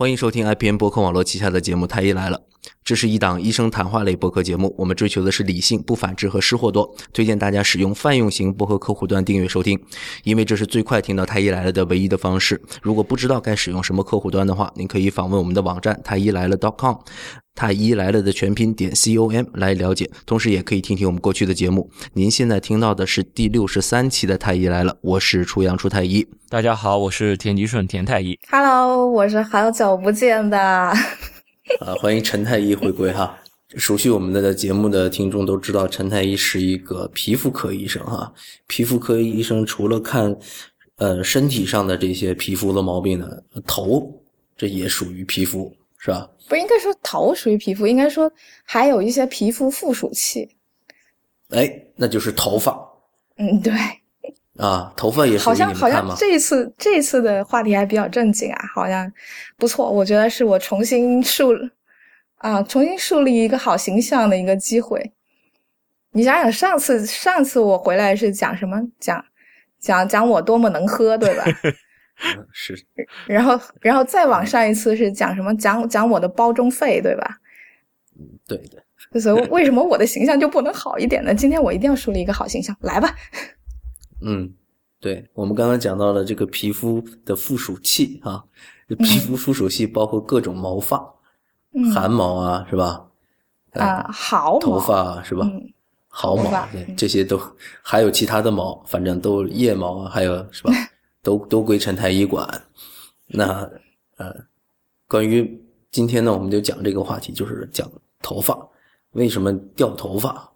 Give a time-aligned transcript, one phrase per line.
[0.00, 2.38] 欢迎收听 IPN 博客网络旗下的节目《太医来了》，
[2.90, 4.74] 这是一档医生谈话类博客节目。
[4.76, 6.92] 我们追求的是理性、不反制和失货多。
[7.12, 9.80] 推荐大家使用泛用型博客客户端订阅收听，
[10.24, 12.60] 因为这是最快听到《太医来了》的唯一的方式。
[12.82, 16.96] 如果不知道该使用什么客户端的话，您可以访问我们的网站太医来了 .com。
[17.54, 21.88] 太医来了的全拼点 com 来了解，同时也可以听听我们过去的节目。
[22.14, 26.26] 您现在听到的是第六十三期的太医来了，我是初阳初太医。
[26.48, 28.36] 大家好，我是田吉顺田太医。
[28.50, 30.92] Hello，我是好久不见的。
[31.78, 33.38] 啊，欢迎陈太医回归哈！
[33.76, 38.32] 熟悉我们的节目的听众都知道，陈太医是一个皮肤科医生哈。
[38.66, 40.36] 皮肤科医生除了看
[40.96, 43.28] 呃身体上的这些皮肤的毛病呢，
[43.66, 44.12] 头
[44.56, 46.28] 这也属于皮肤是吧？
[46.48, 48.30] 不应该说头属于皮肤，应该说
[48.64, 50.48] 还有一些皮肤附属器。
[51.50, 52.78] 哎，那就是头发
[53.36, 53.72] 嗯，对，
[54.60, 55.88] 啊，头发也属于你好像好？
[55.90, 59.10] 像这一次这一次的话题还比较正经啊，好像
[59.56, 59.90] 不错。
[59.90, 61.52] 我觉得是我重新树
[62.36, 65.12] 啊重新树立一个好形象的一个机会。
[66.12, 68.80] 你想想，上次上次我回来是讲什么？
[68.98, 69.24] 讲
[69.78, 71.44] 讲讲我多么能喝，对吧？
[72.36, 72.74] 嗯 是
[73.26, 75.56] 然后然后再往上一次是讲什么？
[75.56, 77.38] 讲讲我的包中费，对吧？
[78.46, 78.82] 对的。
[79.18, 81.34] 所以为什么我的形象就不能好一点呢？
[81.34, 83.14] 今天我一定要树立一个好形象，来吧。
[84.20, 84.52] 嗯，
[85.00, 88.44] 对，我们刚刚讲到了这个皮肤的附属器啊，
[88.98, 91.14] 皮肤附属器包括各种毛发，
[91.74, 93.06] 嗯汗毛啊，是吧？
[93.72, 95.46] 呃啊，毫毛头发啊是吧？
[95.50, 95.72] 嗯
[96.12, 97.40] 毫毛对嗯这些都
[97.82, 100.72] 还有其他的毛，反正都腋毛啊，还有是吧？
[101.22, 102.62] 都都归陈太医管。
[103.28, 103.70] 那
[104.16, 104.34] 呃，
[105.06, 105.62] 关于
[105.92, 107.88] 今天呢，我们就讲这个话题，就是讲
[108.20, 108.58] 头发
[109.12, 110.52] 为什么掉头发。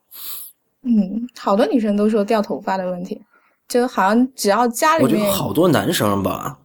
[0.83, 3.23] 嗯，好多女生都说掉头发的问题，
[3.69, 6.59] 就好像只要家里面我觉得好多男生吧，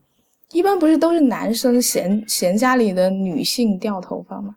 [0.52, 4.56] 一般不是都是男生嫌嫌家里的女性掉头发吗？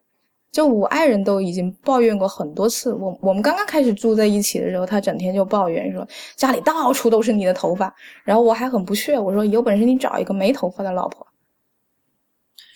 [0.51, 6.07] 就我爱人都已经抱怨过很多次，我我们刚刚开始住在一起的时候，他整天就抱怨说
[6.37, 11.27] 家里到处都是你的头发，然后我还很不屑，我说有本事你找一个没头发的老婆。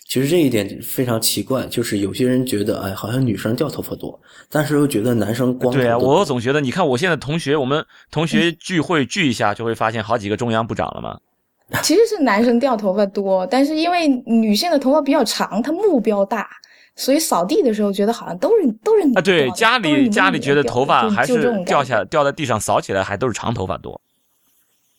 [0.09, 4.19] 其实这一点非常奇怪，就是有些人觉得，哎，好像女生掉头发多，
[4.49, 11.19] 但是又觉得男生光头对啊，我总觉得，你看我现在同学，我们同学聚会聚一下，就会发现好几个中央部长了嘛。
[11.83, 16.49] 其实是男生掉头发多，但是因为女性的头发比较长，她目标大，
[16.95, 24.01] 所以扫地的时候觉得好像都是都是你啊，对，家里家里觉得头发还是掉下掉在地上扫起来还都是长头发多，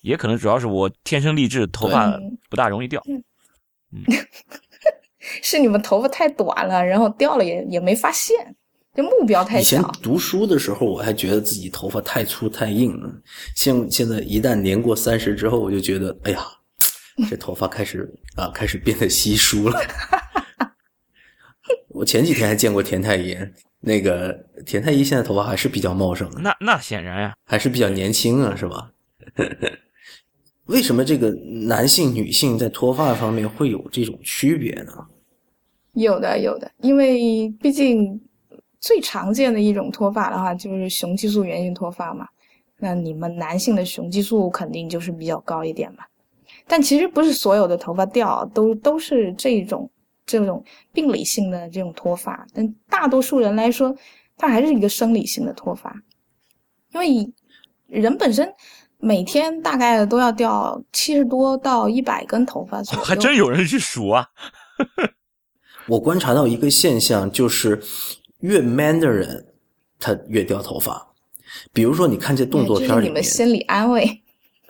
[0.02, 3.02] 也可能主要是我天生丽质，头发嗯不大容易掉。
[5.42, 8.56] 是你们头发太短了，然后掉了也也没发现，
[8.94, 9.82] 这目标太以前。
[10.02, 13.12] 读书的时候，我还觉得自己头发太粗太硬了。
[13.56, 16.46] 现现在一旦年过三十之后，我就觉得，哎呀，
[17.30, 19.80] 这头发开始啊，开始变得稀疏了。
[21.90, 23.36] 我前几天还见过田太医，
[23.80, 24.32] 那个
[24.66, 28.92] 田太医现在头发还是比较茂盛的，那那显然呀，还是比较年轻啊，是吧？
[30.66, 31.32] 为什么这个
[31.66, 34.94] 男性、女性在脱发方面会有这种区别呢？
[36.02, 38.20] 有的有的，因为毕竟
[38.80, 42.28] 最常见的一种脱发的话，就是雄激素源性脱发嘛。
[42.80, 46.04] 那你们男性的雄激素肯定就是比较高一点嘛。
[46.68, 49.90] 但其实不是所有的头发掉都都是这种
[50.26, 50.64] 这种
[50.94, 53.96] 病理性的这种脱发，但大多数人来说，
[54.38, 55.92] 它还是一个生理性的脱发，
[56.94, 57.34] 因为
[57.88, 58.54] 人本身
[59.00, 64.28] 每天大概都要掉七十多到一百根头发左右，还真有人去数啊。
[65.88, 67.82] 我观察到一个现象，就是
[68.40, 69.46] 越 man 的人，
[70.00, 71.08] 他越掉头发。
[71.74, 74.22] 比如说，你看这动作片里面，你们心理安慰。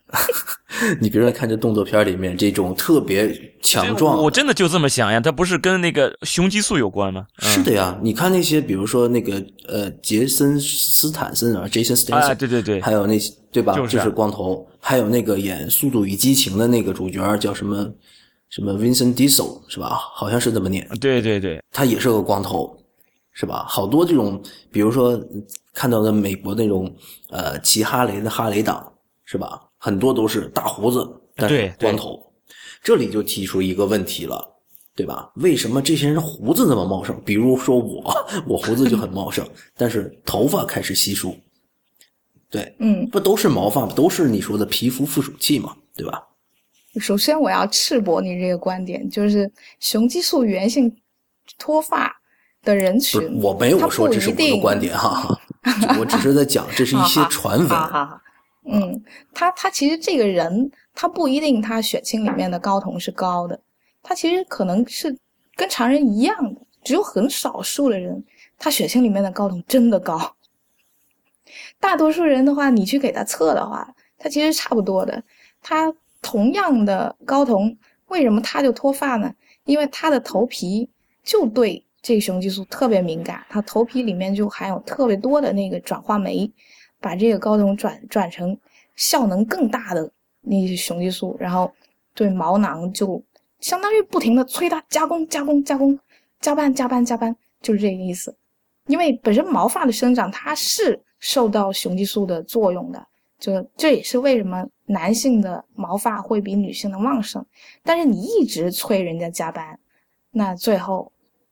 [1.02, 3.30] 你比如说看这动作片里面这种特别
[3.62, 7.26] 强壮，我真的就这么想呀，它不是跟那个雄激素有关吗？
[7.42, 8.00] 嗯是的呀。
[8.02, 13.76] 你看那些，比如说那个呃，杰森斯坦森啊，Jason 嗯，Statham，、啊，对对对，还有那些对吧？
[13.76, 17.92] 就是啊光头，还有那个演《速度与激情》的那个主角叫什么
[18.50, 19.90] 什么 Vincent Diesel 是吧？
[20.14, 20.88] 好像是这么念。
[21.00, 22.78] 对对对，他也是个光头，
[23.34, 23.66] 是吧？
[23.68, 24.42] 好多这种，
[24.72, 25.20] 比如说
[25.74, 26.94] 看到的美国那种
[27.30, 28.92] 呃骑哈雷的哈雷党，
[29.26, 29.62] 是吧？
[29.78, 32.24] 很多都是大胡子，但是对对光头。
[32.82, 34.48] 这里就提出一个问题了，
[34.96, 35.30] 对吧？
[35.36, 37.20] 为什么这些人胡子那么茂盛？
[37.26, 38.16] 比如说我，
[38.48, 41.36] 我胡子就很茂盛， 但是头发开始稀疏。
[42.50, 43.94] 对，嗯，不都是毛发吗？
[43.94, 46.24] 都是你说的皮肤附属器嘛，对吧？
[47.00, 50.96] 首先我要赤膊你这个观点，就是雄激素源性
[51.58, 52.16] 脱发
[52.64, 55.40] 的人群，，我没有说这是我的观点哈，
[56.00, 57.70] 我只是在讲这是一些 传闻。
[57.70, 58.22] 好好好，
[58.66, 59.04] 嗯，
[59.34, 63.60] 他他其实这个人，他不一定他血清里面的睾酮是高的，
[64.04, 65.18] 他其实可能是
[65.56, 68.24] 跟常人一样的，只有很少数的人，
[68.58, 70.36] 他血清里面的睾酮真的高。
[71.80, 75.24] 大多数人的话，你去给他测的话，他其实差不多的。
[75.62, 77.76] 他同样的睾酮，
[78.08, 79.34] 为什么他就脱发呢？
[79.66, 80.90] 因为他的头皮
[81.24, 86.50] 就对这个雄激素特别敏感，他头皮里面就含有特别多的那个转化酶，
[87.00, 88.58] 把这个睾酮转转成
[88.96, 90.10] 效能更大的
[90.42, 91.72] 那些雄激素，然后
[92.14, 93.22] 对毛囊就
[93.60, 96.00] 相当于不停的催它加工加工加工，
[96.40, 98.34] 加班加班加班，就是这个意思。
[98.86, 103.06] 因为本身毛发的生长它是受到雄激素的作用的，
[103.40, 107.46] 就这也是为什么男性的毛发会比女性的旺盛。
[107.84, 109.80] 但是你一直催人家加班，
[110.32, 111.12] 那最后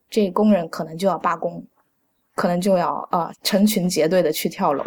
[0.10, 1.66] 这工人可能就要罢工，
[2.36, 4.84] 可能就要呃成群结队的去跳楼。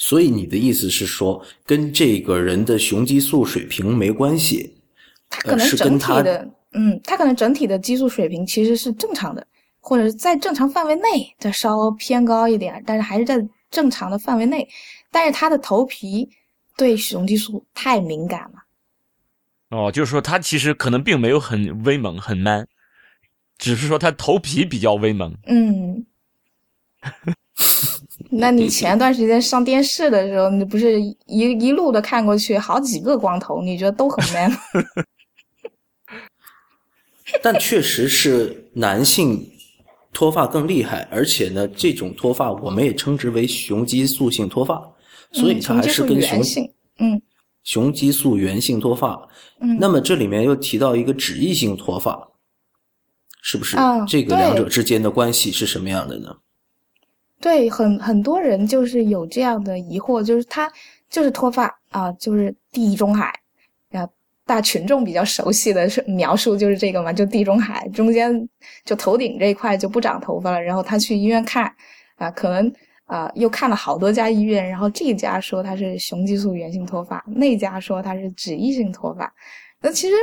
[0.00, 4.76] 所以你的意思是说，跟这个人的雄激素水平没关系，
[5.28, 9.44] 他可能整体的，嗯，他可能整体的激素水平其实是正常的，
[9.80, 14.68] 或者是在正常范围内，再稍微偏高一点，但是还是在正常的范围内。
[15.10, 16.28] 但是他的头皮
[16.76, 22.66] 对雄激素太敏感了，哦，就是说他其实可能并没有很威猛、很 man，
[23.56, 25.34] 只是说他头皮比较威猛。
[25.46, 26.04] 嗯。
[28.30, 34.52] 那你前段时间上电视的时候，你不是一一路的看过去，好几个光头，你觉得都很 man？
[37.42, 39.50] 但确实是男性
[40.12, 44.82] 脱发更厉害，而且呢，这种脱发我们也称之为雄激素性脱发，
[45.32, 47.22] 所以它还是跟雄嗯雄激素源性嗯
[47.62, 49.28] 雄激素源性脱发。
[49.60, 52.28] 嗯，那么这里面又提到一个脂溢性脱发，
[53.42, 53.76] 是不是？
[53.76, 56.36] 啊这个两者之间的关系是什么样的呢？
[57.40, 60.72] 对，很很多人就是有这样的疑惑，就是他
[61.10, 63.32] 就是脱发啊，就是地中海，
[64.48, 68.48] 大群众比较熟悉的是描述就是这个嘛，就地中海中间
[68.82, 71.70] 就头顶这一块就不长头发了，然后他去医院看
[72.16, 72.72] 啊，可能
[73.04, 79.30] 啊又看了好多家医院，然后这家说他是雄激素源性脱发，那家说他是脂溢性脱发，
[79.82, 80.14] 那其实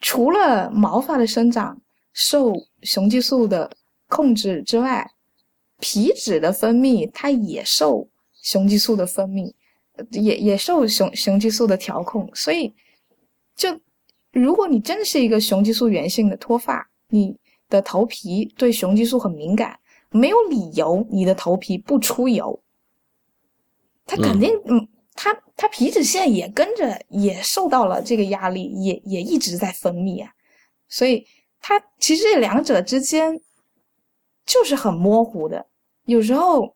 [0.00, 1.76] 除了毛发的生长
[2.12, 2.52] 受
[2.82, 3.68] 雄激素的
[4.08, 5.04] 控制之外，
[5.80, 8.08] 皮脂的分泌它也受
[8.40, 9.52] 雄激素的分泌，
[10.10, 12.72] 也也受雄雄激素的调控，所以
[13.58, 13.78] 就
[14.32, 17.36] 如果你真的是一个雄激素源性的脱发，你
[17.68, 19.78] 的头皮对雄激素很敏感，
[20.10, 22.62] 没有理由你的头皮不出油，
[24.06, 24.88] 它肯定嗯。
[25.20, 30.30] 它它皮脂腺也跟着也受到了这个压力，也也一直在分泌啊，
[30.88, 31.26] 所以
[31.60, 33.40] 它其实这两者之间
[34.46, 35.66] 就是很模糊的。
[36.04, 36.72] 有时候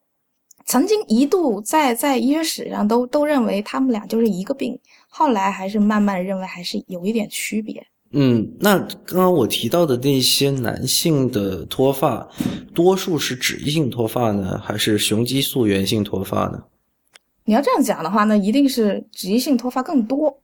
[0.64, 4.76] 曾经一度在在医学史上都都认为他们俩就是一个病，
[5.14, 7.86] 后来还是慢慢认为还是有一点区别。
[8.12, 12.26] 嗯，那刚刚我提到的那些男性的脱发，
[12.74, 16.62] 多数是脂溢性脱发呢，还是雄激素源性脱发呢？
[17.44, 20.34] 你要这样讲的话，那一定是脂溢性脱发更多，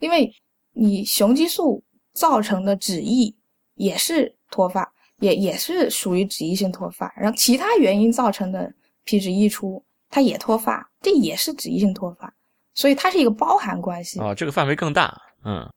[0.00, 0.28] 因为
[0.72, 1.80] 你雄激素
[2.12, 3.32] 造成的脂溢
[3.76, 8.72] 也是脱发，也也是属于脂溢性脱发，然后其他原因造成的
[9.04, 9.80] 皮脂溢出，
[10.10, 12.32] 它也脱发，这也是脂溢性脱发，
[12.78, 14.20] 所以它是一个包含关系。
[14.20, 15.20] 啊、这个范围更大。
[15.44, 15.68] 嗯，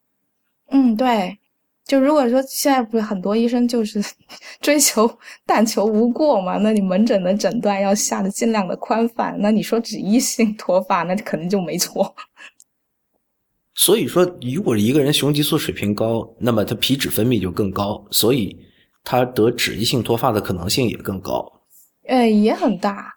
[0.70, 1.36] 嗯，对，
[1.84, 4.00] 就如果说现在不是很多医生就是
[4.62, 12.14] 追求但求无过嘛，那你门诊的诊断要下的尽量的宽泛，那你说脂溢性脱发，那肯定就没错。
[13.74, 18.56] 所以说，如果一个人雄激素水平高，那么他皮脂分泌就更高，所以
[19.02, 21.50] 他得脂溢性脱发的可能性也更高。
[22.06, 23.12] 呃，也很大。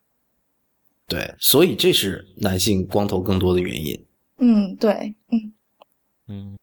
[1.08, 4.06] 对，所以这是男性光头更多的原因。
[4.40, 5.54] 嗯，对，嗯，
[6.28, 6.58] 嗯，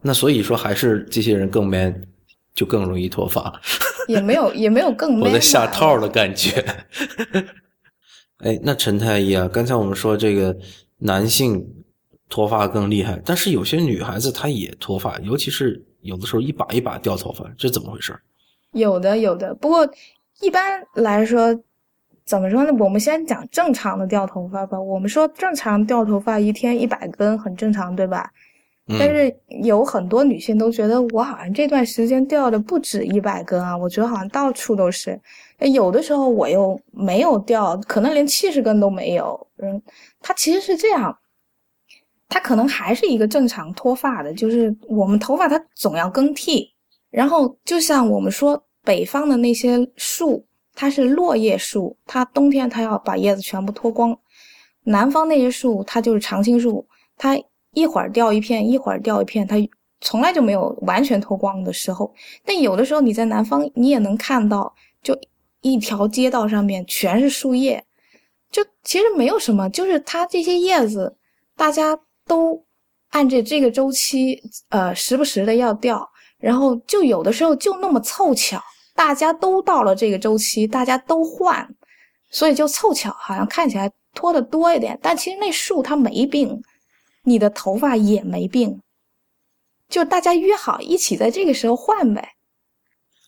[0.00, 2.06] 那所以说，还是这些人更 man，
[2.54, 3.60] 就更容易脱发。
[4.08, 6.64] 也没有也没有更 man 我在下套的感觉。
[8.38, 10.56] 哎，那陈太医啊，刚才我们说这个
[10.98, 11.64] 男性
[12.28, 18.14] 脱发更厉害，但是有些女孩子她也脱发，尤其是有的时候一把一把掉头发，这怎么回事？
[18.72, 19.88] 有的有的，不过
[20.40, 21.58] 一般来说，
[22.32, 22.72] 怎么说呢？
[22.78, 24.80] 我们先讲正常的掉头发吧。
[24.80, 28.32] 我们说正常掉头发一天一百根很正常，对吧？
[28.86, 35.20] 嗯但是有很多女性都觉得我好像这段时间掉的不止一百根啊，我觉得好像到处都是。
[35.58, 39.46] 有的时候我又没有掉，可能连七十根都没有。
[39.58, 39.82] 嗯，
[40.22, 41.14] 它其实是这样，
[42.30, 46.72] 它可能还是一个正常脱发的，就是我们头发它总要更替。
[47.10, 50.42] 然后就像我们说北方的那些树，
[50.74, 54.14] 它是落叶树，它冬天它要把叶子全部脱光；
[54.84, 56.86] 南方那些树，它就是常青树，
[57.16, 57.38] 它
[57.72, 59.56] 一会儿掉一片，一会儿掉一片，它
[60.00, 62.12] 从来就没有完全脱光的时候。
[62.44, 65.16] 但有的时候你在南方，你也能看到，就
[65.60, 67.84] 一条街道上面全是树叶，
[68.50, 71.16] 就其实没有什么，就是它这些叶子，
[71.56, 72.62] 大家都
[73.10, 78.60] 按着这个周期，呃，时不时的要掉，然后就有的时候就那么凑巧，
[79.02, 81.68] 大家都到了这个周期，大家都换，
[82.30, 86.62] 所以就凑巧，好像看起来脱的多一点，但其实那树它没病。
[87.24, 88.80] 你的头发也没病，
[89.88, 92.30] 就大家约好一起在这个时候换呗。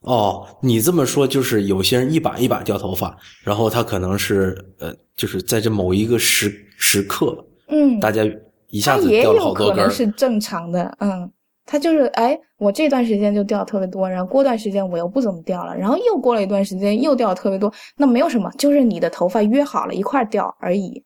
[0.03, 8.23] 哦，你这么说就是有些人一把一把掉头发，然后他可能是呃，就是在这某一个时时刻，嗯，大家
[8.69, 9.77] 一下子也掉了好有多根儿。
[9.77, 11.33] 可能是正常的，嗯，
[11.67, 21.03] 他就是哎，我这段时间就掉特别多，然后过段时间我又不怎么掉了，然后又过了一段时间又掉特别多，那没有什么，就是你的头发约好了一块掉而已。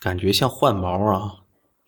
[0.00, 1.34] 感觉像换毛啊。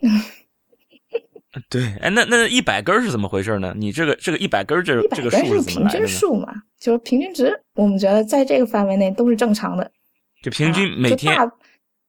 [1.69, 3.75] 对，哎，那那一百根是怎么回事呢？
[3.77, 6.07] 你这个这个一百根儿这一百这个数是平数怎么来的呢？
[6.07, 6.49] 均数嘛，
[6.81, 9.91] 就是平均值，我们觉得在这个范围内都是正常的。
[10.43, 11.53] 就平均啊每天就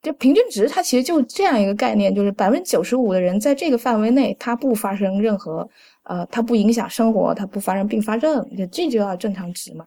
[0.03, 5.67] 大就平均值，它其实就这样一个概念，就是百分之九十五的人在这个范围内，它不发生任何
[6.03, 9.86] 呃，它不影响生活，它不发生并发症，就这就叫正常值嘛。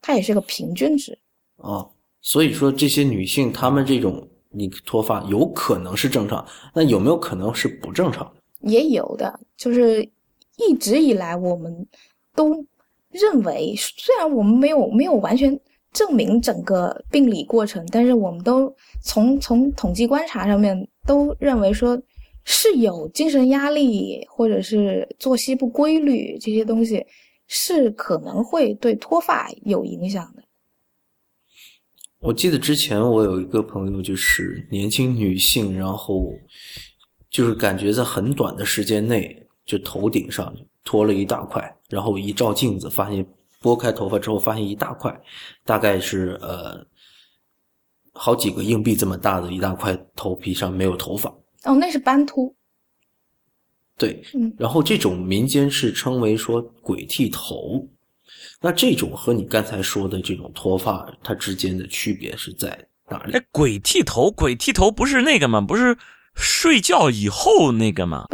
[0.00, 1.18] 它也是个平均值。
[1.56, 8.32] 哦，所以说这些女性她们这种你脱发有可能是正常，那有没有可能是不正常？
[8.60, 10.08] 也有的，就是
[10.58, 11.86] 一直以来我们
[12.36, 12.64] 都
[13.10, 15.58] 认为，虽然我们没有没有完全
[15.94, 18.70] 证明整个病理过程，但是我们都
[19.00, 21.98] 从从统计观察上面都认为说
[22.44, 27.02] 是有精神压力或者是作息不规律这些东西
[27.46, 30.42] 是可能会对脱发有影响的。
[32.18, 36.32] 我记得之前我有一个朋友，就是年轻女性，然后
[37.30, 43.24] 就是感觉在很短的时间内，就头顶上脱了一大块，然后一照镜子，发现
[43.64, 45.18] 拨开头发之后，发现一大块，
[45.64, 46.86] 大概是呃
[48.12, 51.30] 好几个硬币这么大的一大块头皮上没有头发。
[51.62, 52.54] 哦，那是斑秃。
[53.96, 57.88] 对，嗯然后这种民间是称为说鬼剃头，
[58.60, 62.68] 那这种和你刚才说的这种脱发，它之间的区别是在
[63.08, 65.62] 哪里哎？，鬼剃头，鬼剃头不是那个吗？
[65.62, 65.96] 不是
[66.34, 68.26] 睡觉以后那个吗？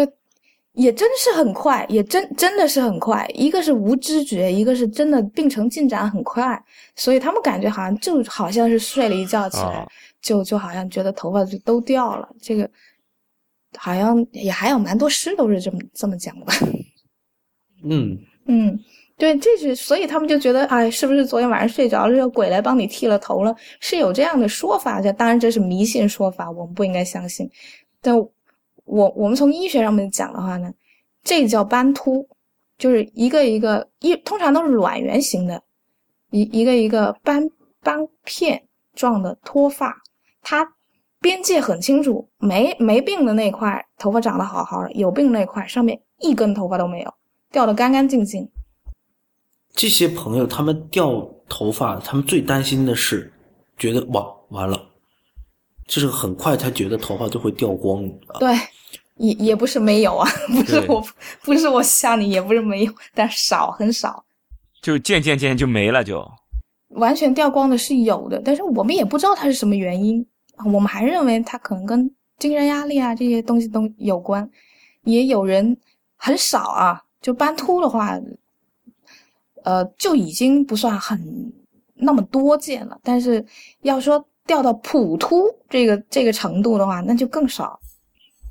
[0.74, 3.28] 也真是很快，也真真的是很快。
[3.34, 6.62] 一个是无知觉，一个是真的病程进展很快，
[6.94, 9.88] 所以他们感觉好像就好像是睡了一觉起来，哦
[10.22, 12.28] 就就好像觉得头发就都掉了。
[12.40, 12.70] 这个
[13.76, 16.52] 好像也还有蛮多诗都是这么这么讲的吧。
[17.82, 18.78] 嗯，嗯，
[19.16, 23.54] 对，这是所以他们就觉得，哎，是不是昨天晚上睡着了，有鬼来帮你剃了头了？
[23.80, 27.50] 是有这样的说法，这当然这是迷信说法，我们不应该相信。
[28.02, 28.14] 但
[28.90, 30.72] 我我们从医学上面讲的话呢，
[31.22, 32.28] 这个叫斑秃，
[32.76, 35.62] 就是一个一个一通常都是卵圆形的，
[36.30, 37.48] 一一个一个斑
[37.82, 39.96] 斑片状的脱发，
[40.42, 40.74] 它
[41.20, 47.14] 边界很清楚，没没病的那块头发长得好好的，有病那块上面一根头发都没有。
[47.52, 48.48] 掉得干干净净。
[49.72, 53.32] 这些朋友他们掉头发，他们最担心的是
[53.76, 54.80] 觉得哇完了，
[55.86, 58.38] 就是很快他觉得头发就会掉光啊。
[58.40, 58.52] 对，
[59.20, 61.04] 也也不是没有啊， 不是我
[61.42, 64.24] 不是我吓你，也不是没有，但少很少。
[64.80, 66.26] 就渐渐渐就没了就，
[66.88, 70.26] 完全掉光的是有的，但是我们也不知道它是什么原因，
[70.64, 74.48] 我们还认为它可能跟精神压力啊这些东西都有关。
[75.04, 75.76] 也有人
[76.16, 78.18] 很少啊，就斑秃的话，
[79.64, 81.52] 呃，就已经不算很
[81.94, 82.98] 那么多见了。
[83.02, 83.44] 但是
[83.82, 87.78] 要说掉到普秃这个这个程度的话，那就更少。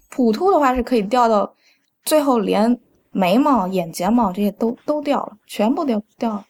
[0.09, 1.55] 普秃的话是可以掉到
[2.03, 2.79] 最后连
[3.11, 6.45] 眉毛、眼睫毛这些都都掉了，全部掉掉了。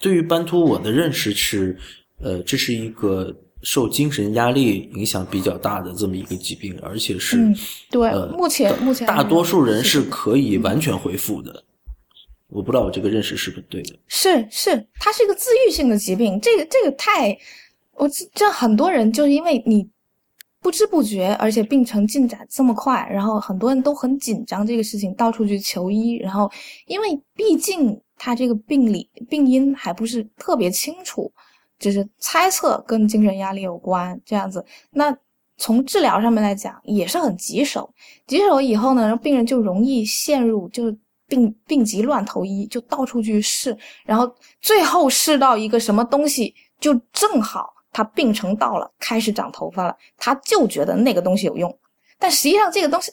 [0.00, 1.78] 对于斑秃，我的认识是，
[2.20, 7.56] 呃，这是一个受精神压力影响比较大的这么一个疾病，而且是，嗯，
[7.90, 11.64] 对，呃目前目前大多数人是是可以完全恢复的。
[12.48, 13.98] 我不知道我这个认识是不是对的。
[14.06, 17.36] 是是，它是一个自愈性的疾病，这个这个太，
[17.94, 19.88] 我这这很多人就是因为你
[20.66, 26.50] 不知不觉，而且病程进展这么快，然后很多人都很紧张这个事情，到处去求医，然后
[26.86, 31.32] 因为毕竟他这个病理病因还不是特别清楚，
[31.78, 35.16] 就是猜测跟精神压力有关这样子，那。
[35.58, 37.88] 从治疗上面来讲，也是很棘手。
[38.26, 40.94] 棘手以后呢，病人就容易陷入就是
[41.26, 44.30] 病病急乱投医，就到处去试，然后
[44.60, 51.74] 最后试到一个什么东西，就正好他病程到了，开始长头发了，他就觉得那个东西有用，
[52.18, 53.10] 但实际上这个东西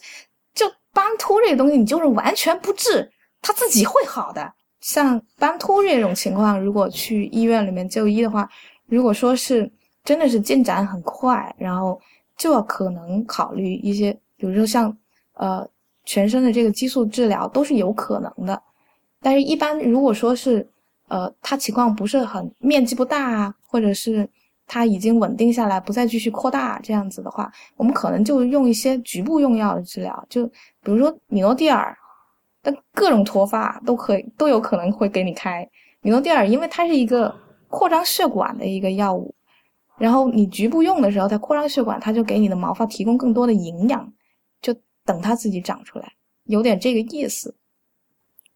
[0.54, 3.10] 就斑秃这个东西，你就是完全不治，
[3.40, 4.52] 他自己会好的。
[4.82, 8.46] 像斑秃这种情况，如果去医院里面就医的话，
[8.84, 9.72] 如果说是
[10.04, 11.98] 真的是进展很快，然后
[12.36, 14.94] 就要可能考虑一些，比如说像
[15.32, 15.66] 呃
[16.04, 18.62] 全身的这个激素治疗都是有可能的。
[19.22, 20.68] 但是，一般如果说是
[21.08, 24.28] 呃他情况不是很面积不大啊，或者是
[24.66, 31.96] 他已经稳定下来，不再继续扩大这样子的话，我们可能就用一些局部用药的治疗，就比如说米诺地尔，
[32.62, 35.68] 但各种脱发都可以都有可能会给你开
[36.00, 37.34] 米诺地尔，因为它是一个
[37.68, 39.34] 扩张血管的一个药物，
[39.98, 44.12] 然后你局部用的时候，它扩张血管，它就给你的毛发提供更多的营养，
[44.62, 46.12] 就等它自己长出来，
[46.44, 47.54] 有点这个意思。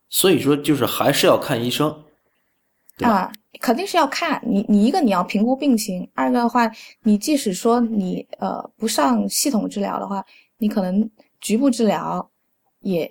[0.09, 2.05] 所以说，就是还是要看医生。
[3.01, 6.71] 啊，肯定是要看你，你一个你要评估病情，二个的话，
[7.03, 10.25] 你即使说你呃不上系统治疗的话，
[10.59, 12.31] 你可能局部治疗
[12.81, 13.11] 也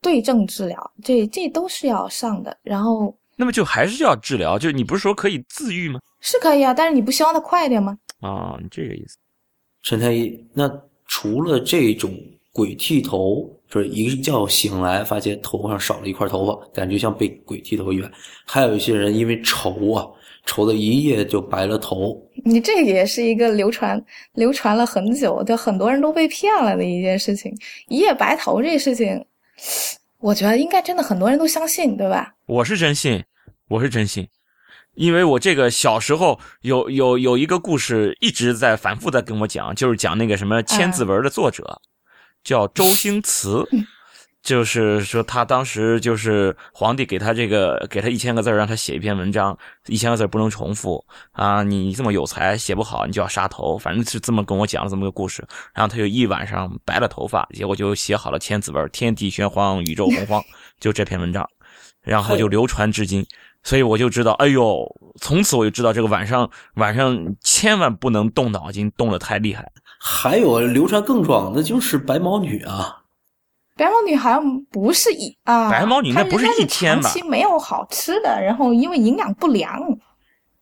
[0.00, 2.56] 对症治疗，这这都是要上的。
[2.62, 6.00] 然后，那么就还是要治疗，就你不是说可以自愈吗？
[6.20, 7.98] 是可以啊，但是你不希望它快一点吗？
[8.20, 9.18] 啊，你这个意思。
[9.82, 10.70] 陈太医，那
[11.06, 12.14] 除了这种
[12.52, 13.50] 鬼剃头。
[13.68, 18.10] 就是一觉醒来，发现头发上少了一块头发，感觉像被鬼剃头一样。
[18.44, 20.06] 还有一些人因为愁啊，
[20.44, 22.16] 愁的一夜就白了头。
[22.44, 24.00] 你这也是一个流传
[24.34, 27.52] 流传了很久，就很多人都被骗了的一件事情。
[27.88, 29.24] 一夜白头这事情，
[30.18, 32.34] 我觉得应该真的很多人都相信，对吧？
[32.46, 33.24] 我是真信，
[33.68, 34.28] 我是真信，
[34.94, 41.80] 因为我这个小时候有有有一个故事一直在反复在跟我讲，就是讲那个什么《千字文》的作者。
[42.46, 43.48] 叫周星驰，
[44.40, 51.64] 就是说他当时就是皇帝给他这个给他一千个字让他写一篇文章，一千个字不能重复啊！
[51.64, 55.44] 你这么有才，写不好你就要杀头，反正是这么跟我讲了这么个故事。
[55.74, 60.40] 然后他就一晚上白了头发，结果就写好了千字文：天地玄黄，宇宙洪荒，
[60.78, 61.44] 就这篇文章，
[62.00, 63.26] 然后就流传至今。
[63.64, 64.86] 所以我就知道，哎呦，
[65.20, 69.72] 从此我就知道这个晚上晚上千万不能动脑筋，动的太厉害。
[70.08, 73.02] 还有流传更广的就是白毛女啊，
[73.74, 77.02] 白毛女好像不是一啊，白毛女那不是一天吧？
[77.02, 79.82] 长期没有好吃的，然后因为营养不良。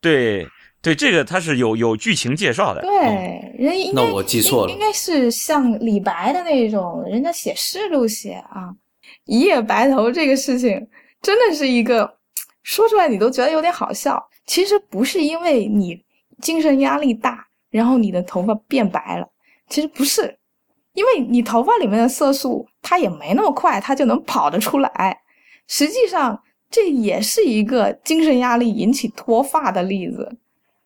[0.00, 0.46] 对
[0.80, 2.80] 对，这个它是有有剧情介绍的。
[2.80, 8.72] 对，人应那我记错了，应该是像李白的那种，人家写诗都写啊，
[9.26, 10.88] 一夜白头这个事情
[11.20, 12.16] 真的是一个
[12.62, 14.26] 说出来你都觉得有点好笑。
[14.46, 16.02] 其实不是因为你
[16.40, 19.28] 精神压力大，然后你的头发变白了。
[19.68, 20.38] 其实不是，
[20.92, 25.20] 因为你头发里面的色素，它也没那么快，它就能跑得出来。
[25.66, 30.36] 实际上，这也是一个精神压力引起脱发的例子。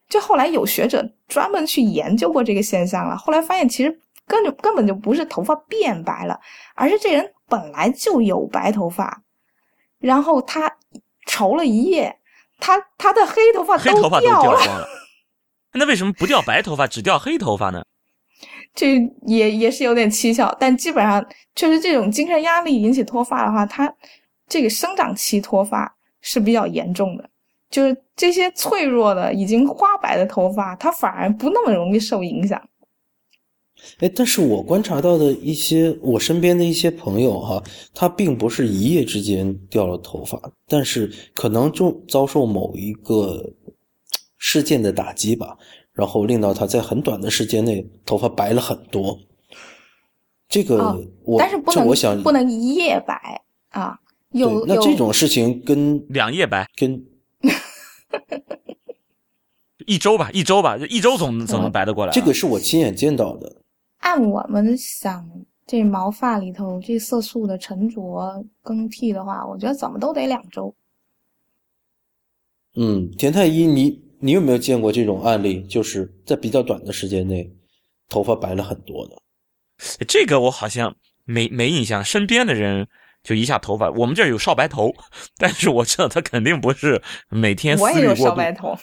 [0.09, 6.41] 就后来有学者专门去研究过这个现象了，后来发现其实根本根本就不是头发变白了，
[6.75, 9.23] 而是这人本来就有白头发，
[9.99, 10.77] 然后他
[11.27, 12.19] 愁了一夜，
[12.59, 14.87] 他他的黑头发黑头发都掉光了。
[15.75, 17.83] 那为什么不掉白头发，只掉黑头发呢？
[18.79, 18.95] 这
[19.27, 23.93] 也也是有点蹊跷，但基本上确实这种精神压力引起脱发的话，它
[24.47, 27.29] 这个生长期脱发是比较严重的。
[27.69, 32.63] 就是这些脆弱的、已经花白的头发，它反而不那么容易受影响。
[33.99, 37.61] 哎，但是我观察到的一些我身边的一些朋友哈，
[37.93, 43.45] 他并不是一夜之间掉了头发，但是可能就遭受某一个
[44.37, 45.59] 事件的打击吧。
[45.99, 49.19] 然后令到他在很短的时间内头发白了很多，
[50.49, 53.99] 这个我但是不能我想不能一夜白啊，
[54.31, 57.05] 有那这种事情跟两夜白跟
[59.87, 62.13] 一周吧，一周吧，一周总总能白得过来。
[62.13, 63.57] 这个是我亲眼见到的。
[63.99, 65.29] 按我们想，
[65.67, 70.73] 这毛发里头这色素的沉着更替的话，我觉得怎么都得两周。
[72.77, 74.07] 嗯，田太医你。
[74.21, 75.63] 你有没有见过这种案例？
[75.63, 77.51] 就是在比较短的时间内，
[78.09, 79.17] 头发白了很多的。
[80.07, 82.89] 这个我好像没没印象，身边的人
[83.23, 83.91] 就一下头发。
[83.91, 84.93] 我们这儿有少白头，
[85.39, 87.01] 但是我知道他肯定不是
[87.31, 87.99] 每天思虑过度。
[87.99, 88.77] 我也有少白头。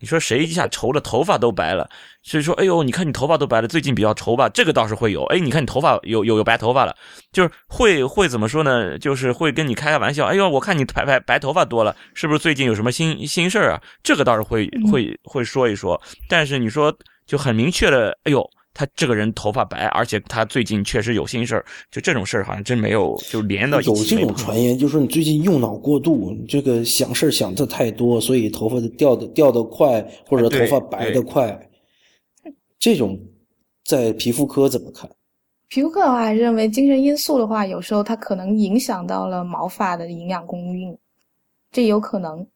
[0.00, 1.88] 你说谁一下愁的，头发都白了？
[2.22, 4.48] 所以说，哎呦，你看你头发都白了，最近比较愁吧？
[4.48, 5.24] 这个倒是会有。
[5.26, 6.94] 哎，你看你头发有有有白头发了，
[7.32, 8.98] 就是会会怎么说呢？
[8.98, 10.26] 就是会跟你开开玩笑。
[10.26, 13.82] 哎呦，我看你白白白头发多了，是不是最近有什么新新事儿啊？
[14.02, 16.00] 这个倒是会会会说一说。
[16.28, 18.48] 但是你说就很明确的，哎呦。
[18.78, 23.90] 他这个人头发白，而且他最近确实有心事儿，就这种事儿好像真没有就连到一起。
[23.90, 31.68] 有这种传言，就说你最近用脑过度，你这个想事儿想的太多，所以头发掉的掉的快，或者头发白的快。
[32.78, 33.18] 这种
[33.84, 35.10] 在皮肤科怎么看？
[35.66, 40.96] 皮肤科的话，还认为精神因素的话，有时候它可能影响到了毛发的营养供应，
[41.72, 42.46] 这有可能。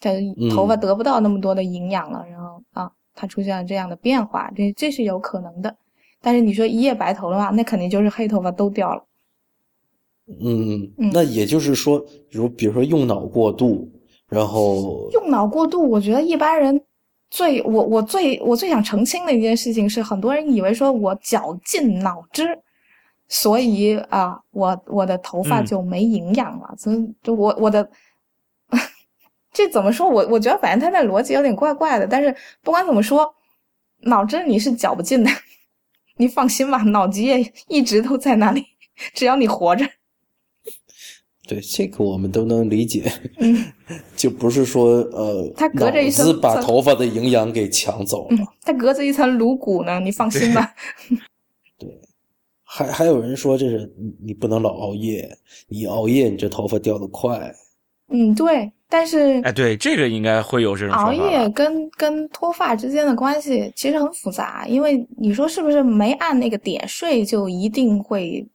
[0.00, 0.14] 但
[0.50, 2.24] 头发得不到那么多的营养了，
[3.16, 5.74] 它出现了这样的变化，这这是有可能的。
[6.20, 9.02] 但是你说一夜白头的话，那肯定就是黑头发都掉了。
[10.40, 13.90] 嗯，那也就是说，如比如说用脑过度，
[14.28, 16.80] 然后 用脑过度，我觉得一般人
[17.30, 22.44] 最我我最我最想澄清的一件事情是，很多人以为说我绞尽脑汁，
[23.28, 27.88] 所以啊，我我的头发就没营养了，所以就我我的。
[29.56, 30.06] 这怎么说？
[30.06, 32.06] 我我觉得反正他那逻辑有点怪怪的。
[32.06, 33.34] 但是不管怎么说，
[34.00, 35.30] 脑汁你是搅不尽的，
[36.18, 38.62] 你放心吧，脑脊液一直都在那里，
[39.14, 39.88] 只要你活着。
[41.48, 43.10] 对，这个我们都能理解。
[43.38, 43.64] 嗯，
[44.14, 48.36] 就不是说呃，他隔着一层把头发的营养给抢走了。
[48.60, 50.74] 他隔着一层颅骨呢，你放心吧。
[51.78, 51.88] 对，
[52.62, 55.34] 还还有人说这是你你不能老熬夜，
[55.68, 57.54] 你熬夜你这头发掉的快。
[58.08, 58.70] 嗯，对。
[58.88, 68.46] 但是，哎，对，这个应该会有这种熬夜跟跟脱发之间的关系其实很复杂，因为你说是不是没按那个点睡就一定会，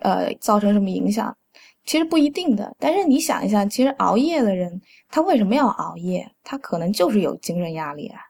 [0.00, 1.32] 呃，造成什么影响？
[1.84, 2.74] 其实不一定的。
[2.80, 6.28] 但是你想一下，其实熬夜的人他为什么要熬夜？
[6.42, 8.20] 他可能就是有精神压力啊。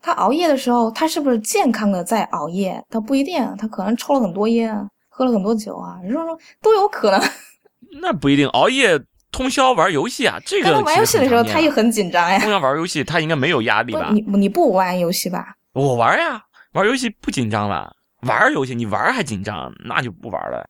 [0.00, 2.82] 他熬夜的时候，他是不是健康的在熬夜？
[2.88, 4.74] 他不一定，他可能抽了很多烟，
[5.10, 7.20] 喝了很多酒啊，说说都有可能。
[8.00, 8.98] 那不一定，熬夜。
[9.32, 12.38] 通宵玩游戏啊，这个玩游戏的时候他也很紧张呀。
[12.38, 14.10] 通宵玩游戏，他应该没有压力吧？
[14.12, 15.54] 你你不玩游戏吧？
[15.72, 17.94] 我玩呀，玩游戏不紧张了。
[18.22, 20.66] 玩游戏你玩还紧张，那就不玩了。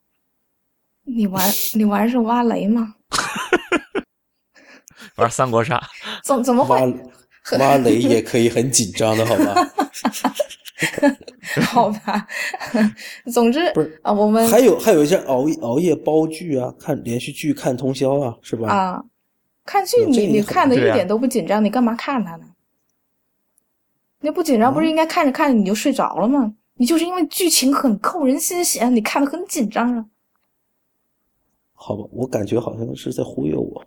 [1.04, 2.94] 你玩你玩是挖雷吗？
[5.16, 5.80] 玩三国杀？
[6.24, 6.76] 怎怎么会？
[7.60, 9.54] 挖雷也可以很紧张的，好吧？
[11.72, 12.26] 好吧，
[13.32, 18.68] 总之不是啊，我们还有还有一些熬熬夜煲剧啊，看连续剧、看通宵啊，是吧？
[18.68, 19.04] 啊，
[19.64, 22.46] 看剧你你看的一点都不紧张，你干嘛看它呢？
[24.20, 26.54] 那不紧张不是应该看着看着你就睡着了吗？
[26.74, 30.04] 你就是因为剧情很扣人心弦，你看的很紧张啊。
[31.72, 33.82] 好吧，我感觉好像是在忽悠我。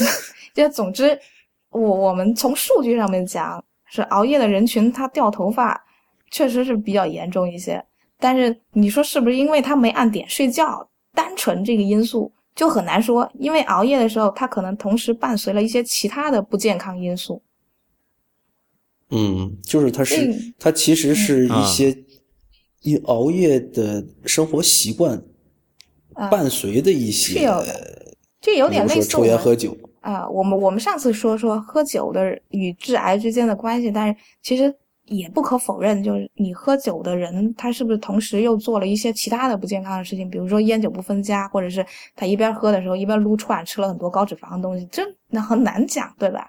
[0.54, 1.18] 就总之，
[1.68, 5.84] 我我们从数据上面讲，是熬夜的人群他掉头发。
[6.30, 7.84] 确实是比较严重一些，
[8.18, 13.28] 但是你说是不是因为他没按点睡觉，单纯这个因素就很难说。
[13.34, 17.42] 因为熬夜的时候，他可能同时伴随了一些其他的不健康因素。
[19.10, 21.96] 嗯，就是他是他其实是一些
[22.82, 25.20] 因熬夜的生活习惯
[26.30, 27.40] 伴随的一些，
[28.40, 30.28] 这有点类似抽烟喝酒啊。
[30.28, 34.72] 我们我们上次说说喝酒的与致癌之间的关系，但是其实。
[35.10, 40.30] 也不可否认，就是你喝酒的人，他是不是同时又做了一些其他的不健康的事情？
[40.30, 46.48] 比如说烟酒不分家，或者是他一边喝的时候一边撸串，吃了很多高脂肪的东西，这那很难讲，对吧？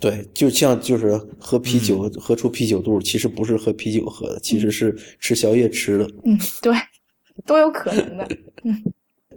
[0.00, 6.08] 对，就像就是喝啤酒喝出啤酒肚，其实不是喝啤酒喝的，其实是吃宵夜吃的。
[6.24, 6.72] 嗯，对，
[7.44, 8.28] 都有可能的。
[8.62, 8.80] 嗯，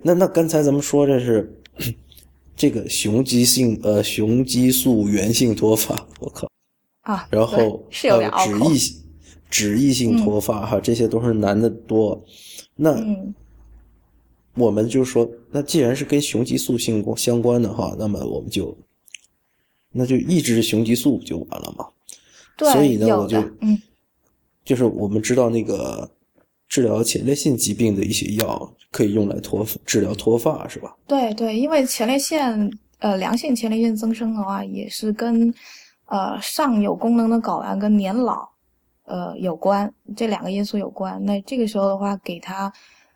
[0.04, 1.60] 那那刚才咱们说这是
[2.56, 6.48] 这个雄激性呃雄激素源性脱发，我靠。
[7.08, 8.78] 啊，然后是有点脂溢
[9.50, 12.22] 脂溢性脱发哈，这些都是男的多。
[12.76, 13.02] 那
[14.56, 18.78] 我们就说，那既然是跟雄激素性相关的哈，那么我们就
[19.94, 21.88] 那就抑制雄激素不就完了嘛。
[22.58, 23.82] 对，所以呢，我就嗯，
[24.66, 26.12] 就是我们知道那个
[26.68, 30.94] 治疗前列腺疾病的一些药可以用来脱治疗脱发，是吧？
[31.08, 35.54] 对对，因为前列腺呃良性前列腺增生的话，也是跟。
[36.08, 38.50] 呃，上有功能的睾丸跟年老，
[39.06, 41.24] 呃有关，这两个因素有关。
[41.24, 42.72] 那这个时候的话，给他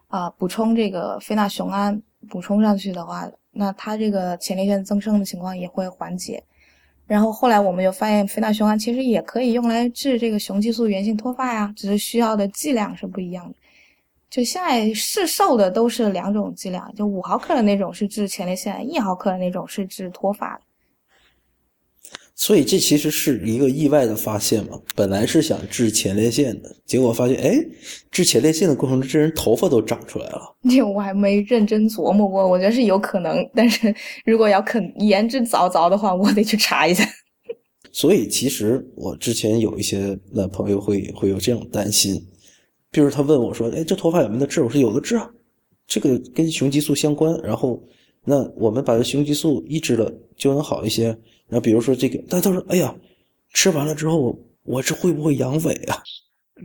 [0.08, 6.44] 啊补充这个非那雄胺，补充上去的话，那他这个前列腺增生的情况也会缓解。
[7.08, 13.56] 然后后来我们又发现，非那雄胺其实也可以用来治这个雄激素源性脱发呀，只是需要的剂量是不一样的。
[14.30, 20.62] 就现在市售的都是两种剂量，就五毫克的那种是治前列腺，一毫克的那种是治脱发的。
[22.42, 27.64] 所以这其实是一个意外的发现嘛，本来是想治前列腺的，结果发现，哎，
[28.10, 30.42] 治前列腺的过程中，这人头发都长出来了。
[30.68, 33.94] 这我还没认真琢磨过，我觉得是有可能，但是
[34.26, 37.08] 如果要肯言之凿凿的话，我得去查一下。
[37.94, 42.28] 所以其实我之前有一些那朋友会会有这种担心，
[42.90, 44.64] 比如他问我说，哎，这头发有没有治？
[44.64, 45.30] 我说有的治啊，
[45.86, 47.80] 这个跟雄激素相关，然后
[48.26, 51.16] 那我们把这雄激素抑制了就能好一些。
[51.52, 52.96] 那比如说这个，但他说：“哎呀，
[53.54, 54.34] 吃完了之后，
[54.64, 56.02] 我这会不会阳痿啊？”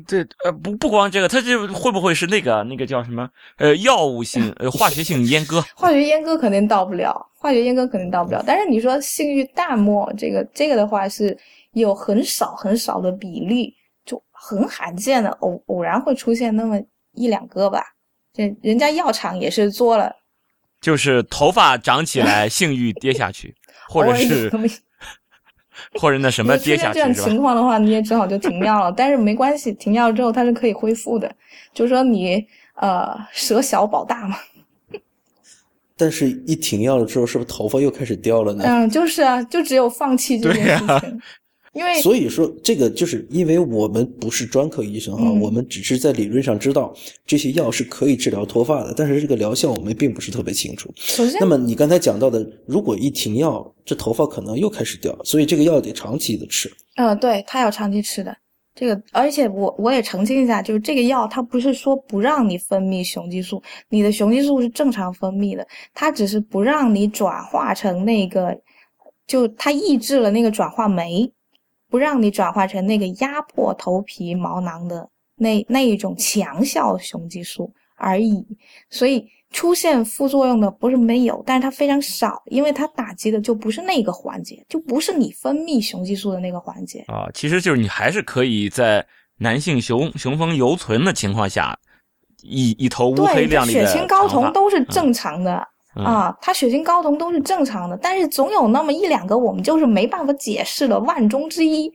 [0.07, 3.29] 对，呃，不不光这个，他这会不会是那个那个叫什么？
[3.57, 5.61] 呃，药物性、呃，化学性阉割？
[5.75, 8.45] 化学阉割肯定到不了，化学阉割肯定到不了。
[8.47, 11.37] 但是你说性欲淡漠，这个这个的话是
[11.73, 16.79] 有很少很少的比例，就很罕见的偶偶然会出现那么
[17.15, 17.83] 一两个吧。
[18.35, 20.15] 这人家药厂也是做了，
[20.83, 23.55] 就是头发长起来，性欲跌下去，
[23.89, 24.51] 或者是。
[26.01, 28.93] 或者那什么跌下去这种情况的话，你也只好就停药了。
[28.93, 31.31] 但是没关系，停药之后它是可以恢复的。
[31.75, 32.45] 就是说你
[32.77, 34.37] 呃舍小保大嘛。
[35.97, 38.65] 但是，一停药了之后，是不是头发又开始掉了呢？
[38.67, 41.23] 嗯，就是啊，就只有放弃这件事情。
[41.77, 46.95] 因为所以说，这个就是因为我们不是专科医生哈，我们只是在理论上知道
[47.27, 50.91] 这些药是可以治疗脱发的，但是这个疗效我们并不是特别清楚。
[50.97, 56.73] 首先，那么你刚才讲到的，如果一停药，这头发可能又开始掉，所以这个药得长期的吃。
[56.97, 58.35] 嗯，对，它要长期吃的。
[58.75, 68.59] 这个，而且我我也澄清一下，就是这个药它不是说不让你分泌雄激素，你的雄激素是正常分泌的，它只是不让你转化成那个，
[69.27, 71.31] 就它抑制了那个转化酶。
[71.91, 78.45] 不让你转化成那个压迫头皮毛囊的那那一种强效雄激素而已，
[78.91, 87.29] 所以出现副作用的不是没有，但是它非常少，因为它打击的就不是那个环节，就不是你分泌雄激素的那个环节啊。
[87.33, 89.07] 其实就是你还是可以在
[89.39, 91.79] 男性雄雄风犹存的情况下，
[92.43, 95.67] 一一头乌黑亮丽的血清睾酮都是正常的。
[95.97, 101.91] 啊，他血清睾酮都是正常的，但是总有那么一两个我们就是没办法解释的万中之一。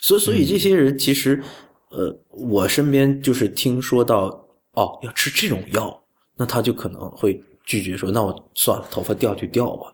[0.00, 1.42] 所以，所以这些人其实，
[1.90, 4.24] 呃，我身边就是听说到
[4.72, 6.02] 哦要吃这种药，
[6.36, 9.92] 那他就可能会拒绝说，那我算了，头发掉就掉吧。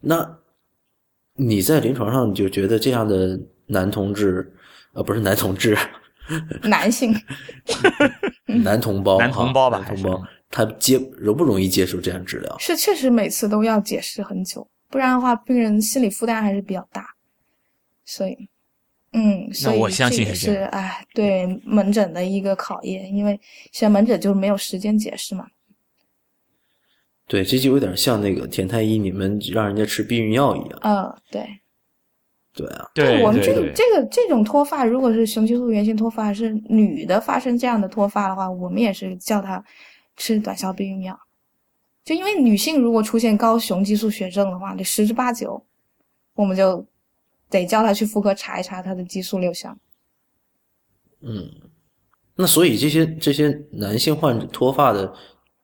[0.00, 0.38] 那
[1.34, 4.52] 你在临床上你就觉得这样的男同志，
[4.92, 5.78] 呃，不是男同志，
[6.62, 7.14] 男性，
[8.64, 10.22] 男同胞，男同胞吧，男同胞。
[10.50, 12.58] 他接容不容易接受这样治疗？
[12.58, 17.06] 是确实每次都要解释很久，不然的话，病人心理负担还是比较大。
[18.04, 18.48] 所以，
[19.12, 25.46] 嗯，所以我相信是哎，对门诊的一个考验，因为现在门诊就是没有时间解释嘛。
[27.28, 30.78] 对，这就有点像那个田太医，你们让人家吃避孕药一样。
[30.82, 31.46] 嗯，对。
[32.52, 39.64] 对啊，对我们这个这个这种脱发，如果是雄激素原性脱发，是女的发生这样的脱发的话，我们也是叫她。
[40.20, 41.18] 吃短效避孕药，
[42.04, 45.64] 就因为女性如果出现高雄激素血症的话，这十之八九，
[46.34, 46.86] 我们就
[47.48, 49.78] 得叫她去妇科查一查她的激素六项。
[51.22, 51.50] 嗯，
[52.34, 55.10] 那所以这些这些男性患者脱发的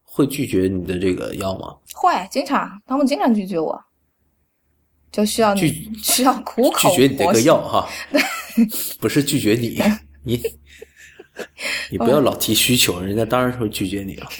[0.03, 1.77] 会拒绝你的这个药吗？
[1.93, 3.79] 会，经常，他们经常拒绝我，
[5.13, 7.87] 就需要拒需要苦口拒绝你这个药哈，
[8.99, 9.79] 不是拒绝你
[10.25, 10.43] 你。
[11.91, 14.27] 你不要老提需求，人家当然会拒绝你了。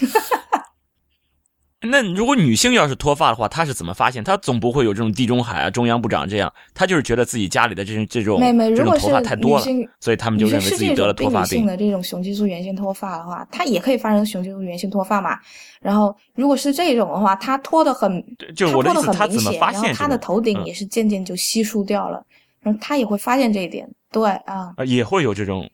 [1.89, 4.25] 那如果女性要是脱发的话，她是怎么发现？
[4.25, 9.65] 她总不会有这种地中海啊、中央部长这样，她就是觉得自己家里的这种这种这种头发太多了，
[10.01, 11.65] 所以他们就认为自己得了脱发病。
[11.65, 15.39] 的这种雄激素原性脱发的话，它也可以发生雄激素原性脱发嘛。
[15.81, 18.25] 然后如果是这种的话，它脱的很，
[18.57, 19.95] 就我的意思，他怎么发现？
[19.95, 22.25] 他的头顶也是渐渐就稀疏掉了，
[22.63, 23.89] 然后她也会发现这一点。
[24.11, 25.71] 对啊，也会有这种。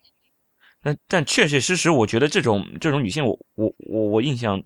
[0.83, 4.61] 那但确确实实，我觉得这种这种女性，我我我我印象，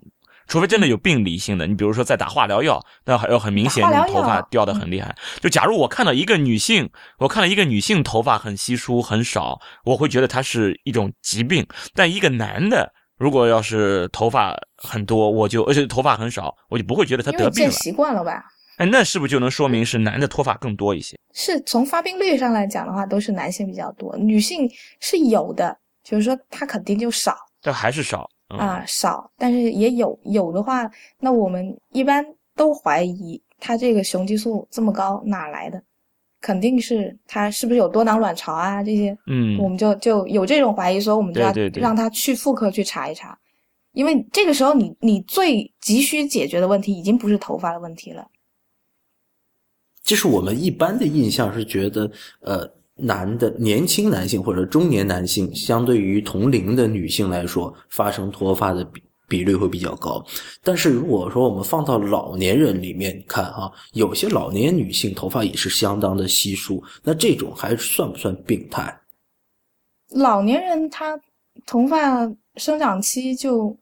[0.46, 5.14] 除非真的有病理性的，你比如说在打化疗药，那还有很明显你头发掉的很厉害。
[5.40, 11.66] 就假如我看到一个女性，我看到一个女性头发很稀疏很少，我会觉得她是一种疾病。
[11.94, 17.70] 但一个男的，如果要是头发很多，我就而且头发很少，我就不会觉得他得病了。
[17.72, 18.42] 习惯了吧？
[18.78, 21.18] 哎，那是不是就能说明是男的脱发更多一些？
[21.34, 25.76] 是从发病率上来讲的话，都是男性比较多，女性是有的。
[26.08, 29.28] 就是说，它肯定就少，但还是少啊，少。
[29.36, 30.88] 但是也有有的话，
[31.18, 35.82] 那我们一般都怀疑它这个雄激素这么高哪来的？
[36.40, 38.84] 肯定是它是不是有多囊卵巢啊？
[38.84, 43.36] 这些，嗯，我们就就有这种怀疑，所以我们就要让他去妇科去查一查，
[43.90, 48.24] 因为这个时候你你最急需解决的问题已经不是头发的问题了。
[50.04, 52.08] 就是我们一般的印象是觉得，
[52.42, 52.76] 呃。
[52.96, 60.24] 男的年轻男性或者中年男性，相对于同龄的女性来说，发生脱发的比比率会比较高。
[60.62, 68.98] 但是如果说我们放到老年人里面看啊，有些老年女性头发也是相当的稀疏，那这种还算不算病态？
[70.10, 71.20] 老年人他
[71.66, 73.76] 头发生长期就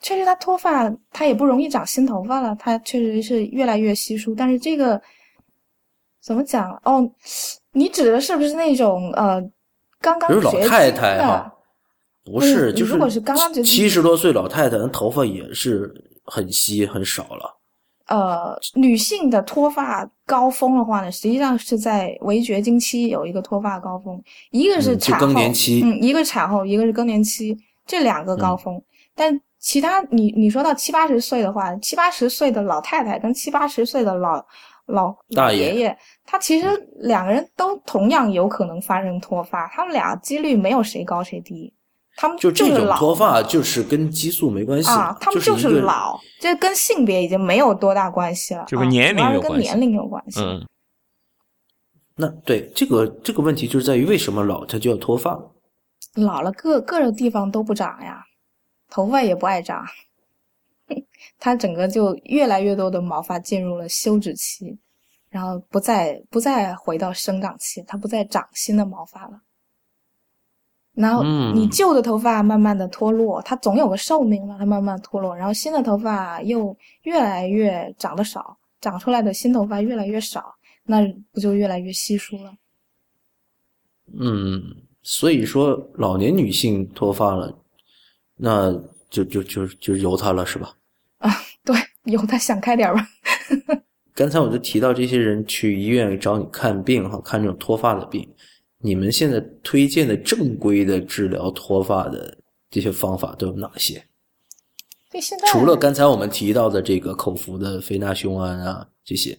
[0.00, 4.34] 确实他脱发，他也不容易长新头发了，他确实是越来越稀疏。
[4.34, 5.02] 但是这个
[6.26, 7.08] 怎么讲哦？
[7.70, 9.40] 你指的是不是那种呃
[10.00, 11.54] 刚刚比如老太太的哈，
[12.24, 17.56] 不是，嗯就是如果是刚刚七十多岁老太太，那头发也是很稀很少了。
[18.08, 28.82] 呃，女性的脱发高峰的话呢，实际上是在围绝经期有一个脱发高峰，一个是产后，更年期嗯，一个是产后，一个是更年期，这两个嗯高峰。
[29.14, 34.44] 但其他你你说到七八十岁的话，七八十岁的老太太跟七八十岁的老
[34.86, 36.66] 老老大爷爷爷，他其实
[37.00, 41.72] 两个人都同样有可能发生脱发，他们俩几率没有谁高谁低，
[42.16, 50.40] 他们就这种是老脱发，就是跟激素没关系啊，他们就就是老，这跟性别已经没有多大关系了，就跟啊年龄有关系主要是跟年龄有关系。
[50.40, 50.66] 嗯，
[52.14, 55.38] 那对这个这个问题就是在于为什么老他就要脱发？
[56.14, 58.24] 老了各各个地方都不长呀，
[58.88, 59.84] 头发也不爱长，
[61.38, 64.78] 它整个就越来越多的毛发进入了休止期，
[65.28, 69.40] 然后不再不再回到生长期，它不再长新的毛发了。
[70.94, 82.54] 然后嗯你旧的头发慢慢的脱落，它总有个寿命嘛，它慢慢脱落，然后新的头发又越来越长得少，长出来的新头发越来越少，那不就越来越稀疏了？
[84.18, 84.62] 嗯，
[85.02, 87.54] 所以说老年女性脱发了，
[88.36, 88.72] 那
[89.10, 90.72] 就就就就由他了，是吧？
[91.18, 91.30] 啊
[91.64, 93.06] 对，由他想开点吧。
[94.14, 98.26] 刚才我就提到这些人去医院找你看病哈，看这种脱发的病，
[98.78, 102.36] 你们现在推荐的正规的治疗脱发的
[102.70, 104.02] 这些方法都有哪些？
[105.10, 109.38] 对，现在除了刚才我们提到的这个口服的非那雄胺啊这些，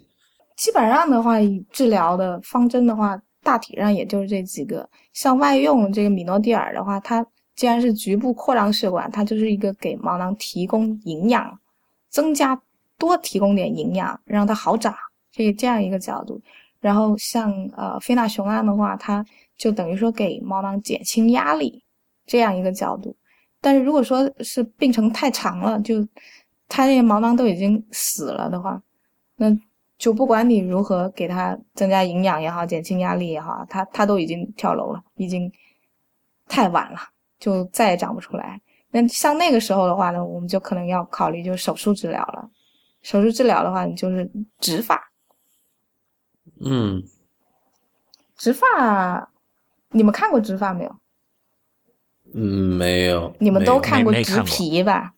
[0.55, 4.87] 基本上的话，以治疗的方针的话，大体上也就是这几个。
[5.13, 7.25] 像外用这个米诺地尔的话，它
[7.57, 11.59] 既然是局部扩张血管，它就是一个给毛囊提供营养，
[12.07, 12.61] 增加
[12.97, 14.95] 多提供点营养，让它好长，
[15.31, 16.39] 这这样一个角度。
[16.79, 19.25] 然后像呃非那雄胺的话，它
[19.57, 21.83] 就等于说给毛囊减轻压力，
[22.27, 23.15] 这样一个角度。
[23.59, 26.07] 但是如果说是病程太长了，就
[26.69, 28.79] 它这些毛囊都已经死了的话，
[29.37, 29.47] 那
[29.97, 35.51] 就不管你如何给它增加营养也好，减轻压力也好，它它都已经跳楼了，已经
[36.47, 36.99] 太晚了，
[37.39, 38.59] 就再也长不出来。
[38.91, 42.49] 那像那个时候的话呢，我们就可能要考虑就是手术治疗了。
[43.01, 45.11] 手术治疗的话，你就是植发，
[46.59, 47.03] 嗯，
[48.35, 49.29] 植发，
[49.89, 50.95] 你们看过植发没有？
[52.33, 52.43] 嗯，
[52.77, 55.13] 没有，你们都看过植皮吧？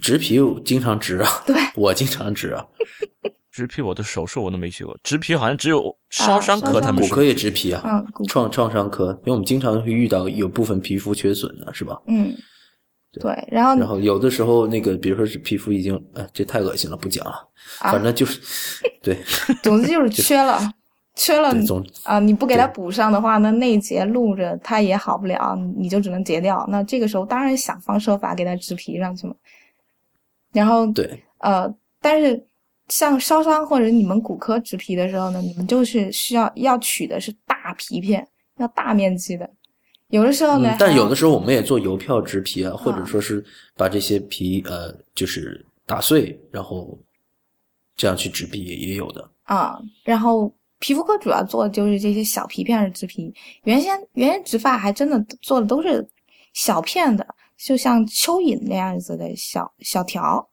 [0.00, 2.64] 植皮我经常植啊，对，我经常植啊，
[3.50, 12.00] 植皮我的手术我都没去过，植皮好像只有烧伤科他们是骨科也植皮啊，嗯，创创伤科，因为我们经常会遇到有部分皮肤缺损的，是吧？
[12.06, 12.32] 嗯，
[13.12, 17.32] 对，然后然后有的时候那个，比如说是皮肤已经，哎，这太恶心了，不讲了。
[17.80, 18.40] 啊反正就是，
[19.02, 19.18] 对，
[19.62, 20.58] 总之就是 缺了，
[21.16, 21.52] 缺了
[22.04, 26.64] 啊、你不给它补上的话，那那一节录着它也好不了，你就只能截掉。
[26.68, 29.34] 那这个时候当然想方设法给它植皮上去嘛。
[30.52, 32.42] 然后对，呃，但是
[32.90, 38.26] 像烧伤或者你们骨科植皮的时候呢，你们就是需要要取的是大皮片，
[38.58, 39.48] 要大面积的。
[40.08, 43.44] 有的时候呢，嗯，但有的时候我们也做邮票植皮啊，或者啊说是
[43.76, 46.98] 把这些皮呃，就是打碎，然后
[47.96, 49.30] 这样去植皮也也有的。
[49.44, 53.32] 啊、然后皮肤科主要做的就是这些小皮片的植皮。
[53.64, 56.04] 原先原先植发还真的做的都是
[56.54, 57.24] 小片的，
[57.56, 60.44] 就像蚯蚓那样子的小小条，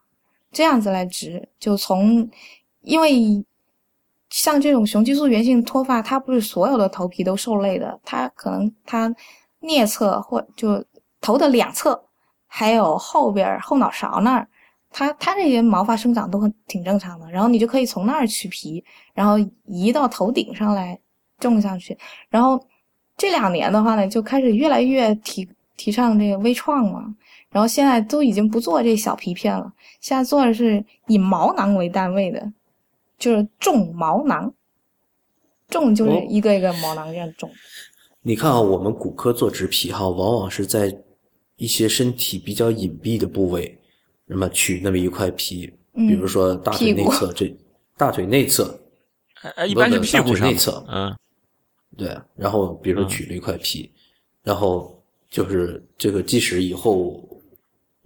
[0.51, 1.47] 这样子来植。
[1.59, 2.29] 就从
[2.81, 3.45] 因为
[4.29, 9.13] 像这种雄激素源性脱发，它不是所有的头皮都受累的，它可能它
[9.61, 10.83] 颞侧或就
[11.21, 12.03] 头的两侧，
[12.45, 14.47] 还有后边后脑勺那儿。
[14.89, 18.83] 它它这些毛发生长都很挺正常的，然后你就可以从那儿取皮，
[19.13, 20.97] 然后移到头顶上来
[21.39, 21.95] 种上去。
[22.29, 22.59] 然后
[23.17, 27.13] 这两年的话呢，就开始越来越提提倡这个微创嘛，
[27.57, 32.53] 然后现在都已经不做这小皮片了，现在做的是以毛囊为单位的，
[33.17, 34.53] 就是种毛囊，
[35.67, 37.49] 种就是哦一个一个毛囊这样种。
[38.21, 40.95] 你看啊，我们骨科做植皮哈，往往是在
[41.55, 43.75] 一些身体比较隐蔽的部位，
[44.27, 47.51] 那么取那么一块皮，嗯比如说大腿内侧这
[47.97, 48.79] 大腿内侧，
[49.67, 51.17] 一般是屁股上大腿内侧，嗯，
[51.97, 53.91] 对，然后比如说嗯取了一块皮，
[54.43, 57.26] 然后就是这个，即使以后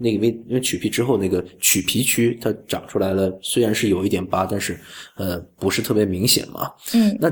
[0.02, 4.80] 那个因为因为取皮之后那个取皮区它长出来了，虽然是有一点疤，但是
[5.16, 6.72] 呃不是特别明显嘛。
[6.94, 7.30] 嗯，那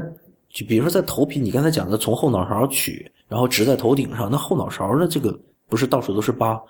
[0.50, 6.62] 就比如说在头皮，你刚才讲的从后脑勺取，然后植在头顶上，那后脑勺的这个不是到处都是疤，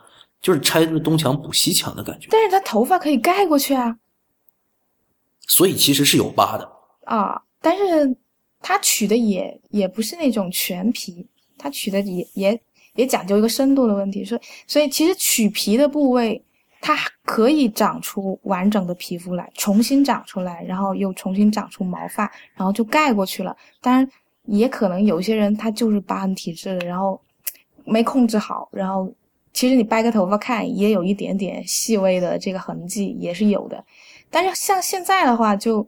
[0.41, 3.97] 就是拆东墙补西墙的感觉，但是他头发可以盖过去啊
[5.47, 6.69] 所以其实是有疤的。
[7.05, 7.41] 啊！
[7.61, 8.15] 但是
[8.61, 11.27] 他取的也也不是那种全皮，
[11.57, 12.61] 他取的也也
[12.99, 16.43] 也讲究一个深度的问题，所以所以其实取皮的部位，
[16.81, 23.55] 它可以长出完整的皮肤来，重新长出来，然后又重新长出毛发，然后就盖过去了。
[23.79, 24.05] 当然，
[24.47, 27.17] 也可能有些人他就是疤痕体质，然后
[27.85, 29.09] 没控制好，然后
[29.53, 33.81] 其实你掰个头发看，也有一点点细微的这个痕迹，也是有的。
[34.29, 35.87] 但是像现在的话，就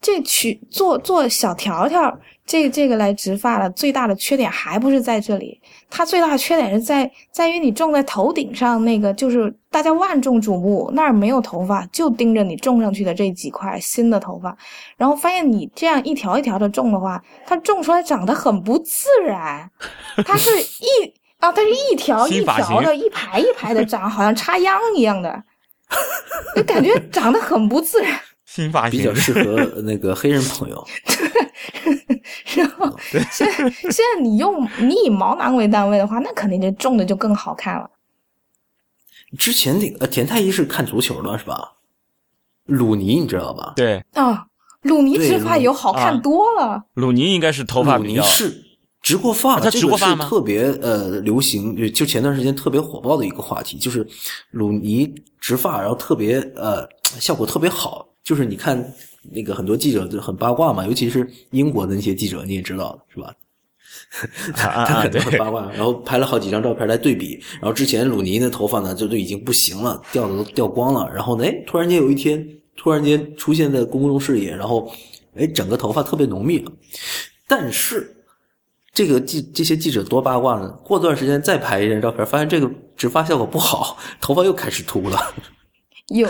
[0.00, 14.56] 这取做做小条条，这这个来植发的最大的缺点还不是在这里，它最大的缺点是在在于你种在头顶上那个，就是大家万众瞩目那儿没有头发，就盯着你种上去的这几块新的头发，
[14.96, 19.68] 然后发现你这样一条一条的种的话，它种出来长得很不自然，
[20.24, 25.42] 它是一啊，它是一条一条的，一排一排的长，好像插秧一样的，
[26.54, 28.20] 就感觉长得很不自然。
[28.56, 30.82] 新发型比较适合 那个黑人朋友。
[32.56, 32.98] 然后
[33.30, 37.90] 现在现在你用你以毛囊为单位的话，那肯定就种的就更好看了。
[39.38, 41.72] 之前那个呃田太医是看足球的是吧？
[42.64, 43.74] 鲁尼你知道吧？
[43.76, 44.46] 对，啊，
[44.82, 46.82] 鲁尼对植发鲁有好看啊多了。
[46.94, 48.64] 鲁尼应该是头发鲁比较尼是
[49.02, 54.06] 植过发的，啊他这过发吗特别呃流行，就前段时间特别火爆的一个话题，就是
[54.50, 56.88] 鲁尼植发，然后特别呃
[57.20, 58.06] 效果特别好。
[58.26, 63.32] 就是你看那个很多记者就很八卦嘛，尤其是英国的那些记者，你也知道是吧？
[64.52, 72.44] 他可对能很八卦，然后拍了好几张照片来对比，然后之前鲁尼的头发呢就都已经不行了，掉的都掉光了，然后呢，哎，突然间有一天，
[72.76, 74.92] 突然间出现在公众视野，然后，
[75.36, 76.72] 哎，整个头发特别浓密了，
[77.46, 78.12] 但是
[78.92, 85.34] 这个记这些记者多八卦呢，过段时间再拍一张照片，发现这个植发效果不好，头发又开始秃了，
[86.10, 86.28] 有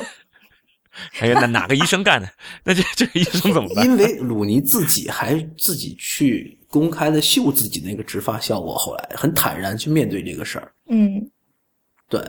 [1.21, 2.29] 哎呀，那哪个医生干的？
[2.65, 3.85] 那这这个医生怎么办？
[3.85, 10.73] 因为鲁尼自己还自己去公开的秀自己那个植发效果，后来很坦然去面对这个事儿。
[10.89, 11.31] 嗯
[12.09, 12.21] 对，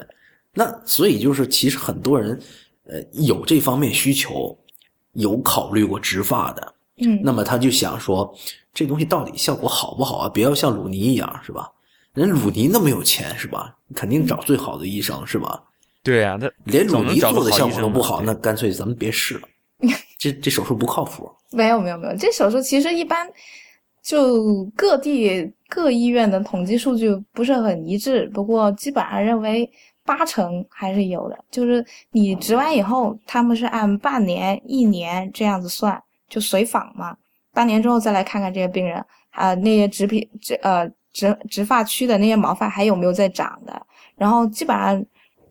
[0.53, 2.39] 那所以就是其实很多人
[2.85, 4.57] 呃有这方面需求，
[5.13, 8.33] 有考虑过植发的，嗯，那么他就想说
[8.73, 10.29] 这东西到底效果好不好啊？
[10.29, 11.69] 不要像鲁尼一样是吧？
[12.13, 13.75] 人鲁尼那么有钱是吧？
[13.93, 15.61] 肯定找最好的医生是吧？
[16.07, 19.41] 对啊，他连鲁尼总能找个做的效果都不好，那干脆咱们别试了。
[20.17, 21.29] 这这手术不靠谱。
[21.51, 23.29] 没有没有没有，这手术其实一般
[24.01, 29.69] 就各地各医院的统计数据不是很一致，不过基本上认为
[30.05, 31.37] 八成还是有的。
[31.51, 37.17] 就是你植完以后，他们是按半年、一年这样子算，就随访嘛。
[37.53, 43.85] 半年之后再来看看这些病人，啊、那些植皮植呃植植发区的那些毛发还有没有在长的，
[44.15, 45.05] 然后基本上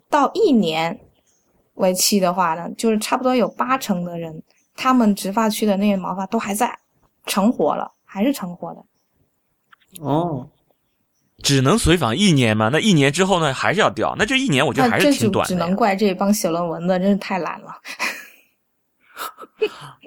[0.09, 1.01] 到一年
[1.75, 4.43] 为期的话呢，就是差不多有八成的人，
[4.75, 6.79] 他们植发区的那些毛发都还在，
[7.27, 8.85] 成活了，还是成活的。
[10.01, 10.49] 哦，
[11.43, 12.69] 只能随访一年嘛？
[12.73, 14.15] 那一年之后呢，还是要掉？
[14.19, 15.49] 那这一年我觉得还是挺短的。
[15.49, 17.75] 只能怪这帮写论文的，真是太懒了。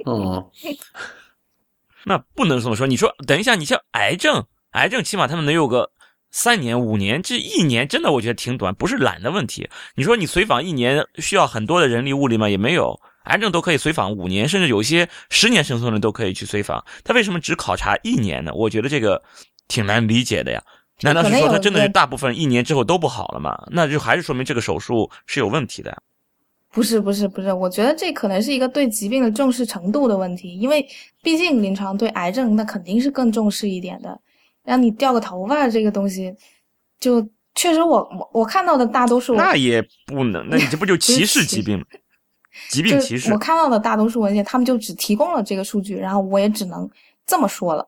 [0.06, 0.52] 哦，
[2.06, 2.88] 那不能这么说。
[2.88, 5.92] 你说，等一下，你像癌症，癌症起码他们能有个
[6.32, 9.70] 三年、五年，这一年真的我觉得挺短，不是懒的问题。
[9.96, 12.48] 你说你随访一年需要很多的人力物力吗？
[12.48, 16.84] 也没有，癌症都可以随访五年，甚至有些十年生存的都可以去随访。
[17.04, 18.52] 他为什么只考察一年呢？
[18.54, 19.22] 我觉得这个
[19.68, 20.62] 挺难理解的呀。
[21.02, 23.58] 难道是说他真的是大部分一年之后都不好了吗？
[23.72, 25.98] 那就还是说明这个手术是有问题的呀。
[26.72, 30.86] 不是不是不是，我觉得这可能是一个对疾病的重视程度的问题，因为
[31.24, 34.20] 毕竟临床对癌症那肯定是更重视一点的。
[34.70, 36.32] 让你掉个头发这个东西，
[37.00, 41.86] 就确实我我我看到的大多数，那也不能，那你这不就歧视 疾病吗？
[42.70, 43.38] 疾病歧视我。
[43.38, 46.88] 看到的大多数文献，他们就只提供了这个数据，然后我也只能
[47.26, 47.88] 这么说了。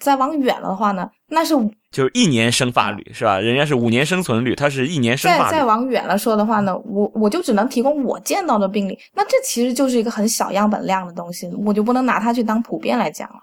[0.00, 1.54] 再往远了的话呢，那是
[1.92, 3.38] 就是一年生发率是吧？
[3.38, 5.62] 人家是五年生存率，它是一年生再再发率。
[5.62, 13.36] 往远了说的话呢，我我就只能提供我见到的病例，那这其实就是一个很小样本量的东西，我就不能拿它去当普遍来讲了。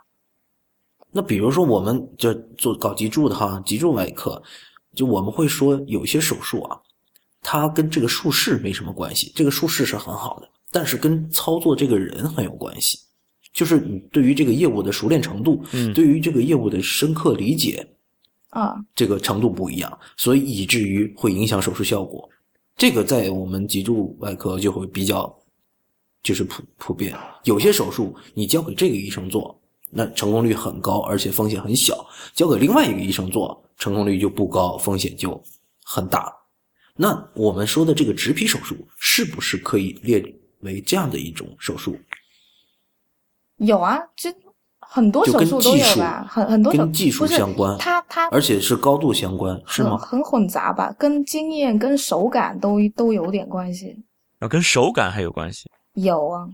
[1.18, 4.40] 那比如说我们就做搞脊柱的哈，脊柱外科，
[4.94, 6.78] 就我们会说有一些手术啊，
[7.42, 13.00] 它跟这个术式没什么关系，这个术式是很好的，但是跟操作这个人很有关系，
[13.52, 17.84] 就是你对于这个业务的熟练程度，嗯对于这个业务的深刻理解，
[18.50, 22.30] 啊、这个程度不一样，所以以至于会影响手术效果。
[22.76, 25.36] 这个在我们脊柱外科就会比较
[26.22, 27.18] 就是普普遍。
[27.44, 29.60] 有些手术你交给这个医生做，
[29.90, 31.96] 那成功率很高，而且风险很小；
[32.34, 35.42] 交给另外一个医生做，成功率就不高，风险就
[35.84, 36.34] 很大。
[36.96, 40.24] 那我们说的这个植皮手术是不是可以列
[40.62, 41.96] 为这样的一种手术？
[43.58, 44.34] 有啊，这
[44.80, 49.98] 很多就跟手术都技术有吧，很很多手跟技术不是相关它它而且是高度相关，是吗？
[49.98, 54.04] 很很混杂吧，跟经验跟手感都都有点关系。
[54.50, 55.70] 跟手感还有关系。
[55.94, 56.48] 有啊，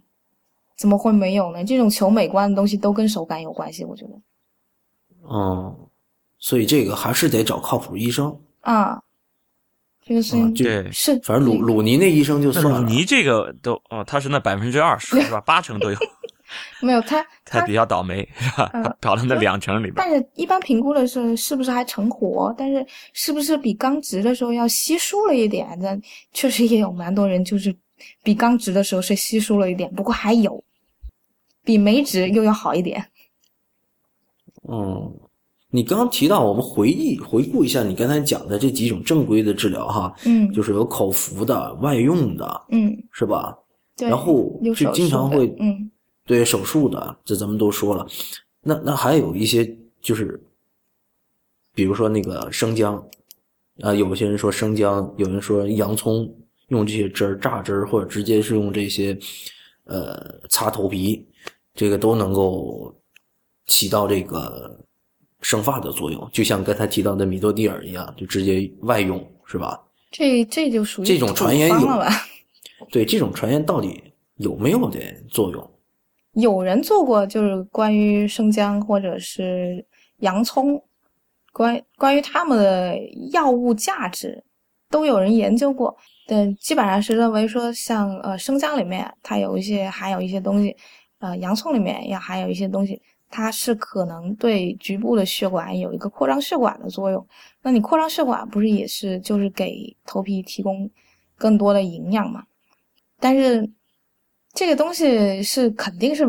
[0.78, 1.64] 怎么会没有呢？
[1.64, 4.12] 这种求美观的东西都跟手感有关系，我觉得
[5.30, 5.76] 嗯，
[6.38, 8.38] 所以这个还是得找靠谱医生。
[8.62, 9.02] 啊，
[10.06, 15.40] 这个事情啊就对，是反正鲁鲁尼那医生就那算了，鲁尼这个都哦，他是那百分之二十是吧？
[15.42, 15.98] 八成都有，
[16.82, 18.70] 没有他他 他比较倒霉是吧？
[18.74, 19.94] 嗯 他跑到那两成里边。
[19.96, 25.78] 但是一般评估的是是不是还成活，但是是不是比刚植的时候要稀疏了一点？
[25.80, 25.98] 那
[26.34, 27.74] 确实也有蛮多人就是
[28.24, 30.64] 比刚植的时候是稀疏了一点，不过还有
[31.64, 33.06] 比没植又要好一点。
[34.70, 35.14] 嗯，
[35.70, 43.58] 你刚刚提到，我们回忆回顾一下你刚才讲的这几种正规的治疗哈，嗯就是有口服的、外用的，嗯，是吧？
[43.98, 44.08] 对。
[44.08, 45.92] 然后就经常会嗯
[46.26, 48.08] 对手术的，这咱们都说了。
[48.62, 50.42] 那那还有一些就是，
[51.74, 53.06] 比如说那个生姜，
[53.82, 56.34] 啊、有些人说生姜，有人说洋葱，
[56.74, 59.18] 用这些汁儿榨汁儿，或者直接是用这些
[59.86, 61.26] 呃擦头皮，
[61.74, 62.94] 这个都能够
[63.68, 64.78] 起到这个
[65.42, 69.82] 生发的作用，就像刚才提到的米多地尔一样，就直接外用，是吧？
[70.12, 72.10] 这这就属于这种传言有吧？
[72.92, 74.04] 对，这种传言到底
[74.36, 75.00] 有没有的
[75.30, 75.72] 作用？
[76.34, 79.86] 有人做过，就是关于生姜或者是
[80.18, 80.84] 洋葱，
[81.52, 82.98] 关关于它们的
[83.32, 84.44] 药物价值，
[84.90, 85.96] 都有人研究过。
[86.26, 90.76] 但基本上是认为说像，呃生姜里面它有一些含有一些东西，
[91.20, 97.28] 呃洋葱里面也含有一些东西，它是可能对局部的血管有一个扩张血管的作用。
[97.62, 100.90] 那你扩张血管不是也是就是给头皮提供
[101.36, 102.46] 更多的营养嘛？
[103.20, 103.70] 但是
[104.54, 106.26] 这个东西是肯定是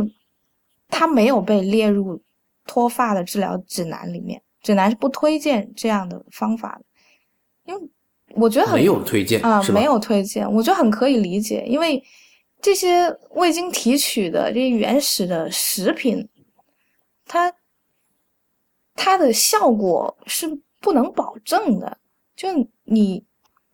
[0.89, 2.23] 它没有被列入
[2.67, 6.85] 脱发的治疗指南里面，指南是不推荐这样的方法的，
[7.65, 7.89] 因为
[8.37, 12.03] 我觉得很没有推荐啊、没有推荐，我觉得很可以理解，因为
[12.61, 16.29] 这些未经提取的这些原始的食品，
[17.27, 17.53] 它
[18.95, 21.99] 它的效果是不能保证的。
[22.35, 22.49] 就
[22.85, 23.25] 你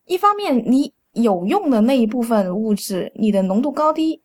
[0.07, 4.21] 一方面你有用的那一部分物质，你的浓度高低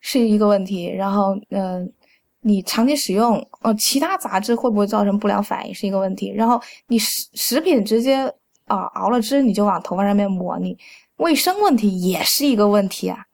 [0.00, 1.86] 是一个问题，然后呃，
[2.40, 8.32] 你长期使用，呃，其他杂质会不会造成不良反应是一个问题，然后你食食品直接
[8.66, 10.76] 啊、熬了汁你就往头发上面抹，你
[11.16, 13.24] 卫生问题也是一个问题啊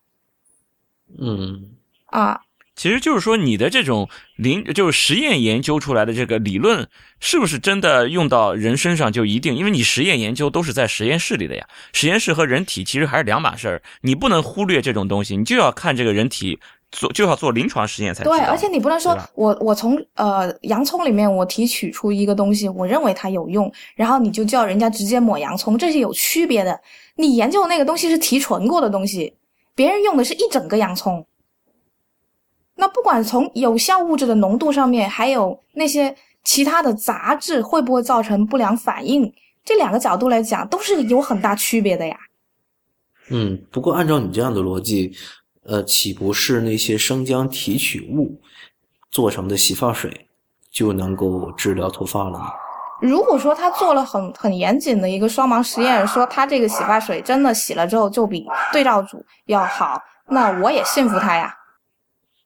[1.19, 1.71] 嗯，
[2.07, 2.41] 啊，
[2.75, 6.89] 其实就是说，你的这种临就是实验研究出来的这个理论，
[7.21, 9.55] 是不是真的用到人身上就一定？
[9.55, 16.59] 因为你实验研究都是在实验室里的呀，实验室和人体其实还是两码事儿，你不能忽略这种东西，你就要看这个人体
[16.93, 18.23] 做，就要做临床实验才。
[18.23, 26.79] 对，而且你不能说我我从呃洋葱里面我提取出一个东西，我认为它有用，然后你就叫人家直接抹洋葱，这是有区别的。
[27.17, 29.35] 你研究的那个东西是提纯过的东西，
[29.75, 31.27] 别人用的是一整个洋葱。
[32.75, 36.15] 那不管从有效物质的浓度上面，还有那些
[36.45, 39.33] 其他的杂质会不会造成不良反应，
[39.65, 42.17] 这两个角度来讲，都是有很大区别的呀。
[43.31, 45.13] 嗯，不过按照你这样的逻辑，
[45.65, 48.41] 呃，岂不是那些生姜提取物
[49.11, 50.29] 做成的洗发水
[50.71, 52.53] 就能够治疗脱发了吗？
[53.01, 61.53] 如果说他做了很很严谨的一个双盲实验，说他这个洗发水真的洗了之后就比对照组要好，那我也信服他呀。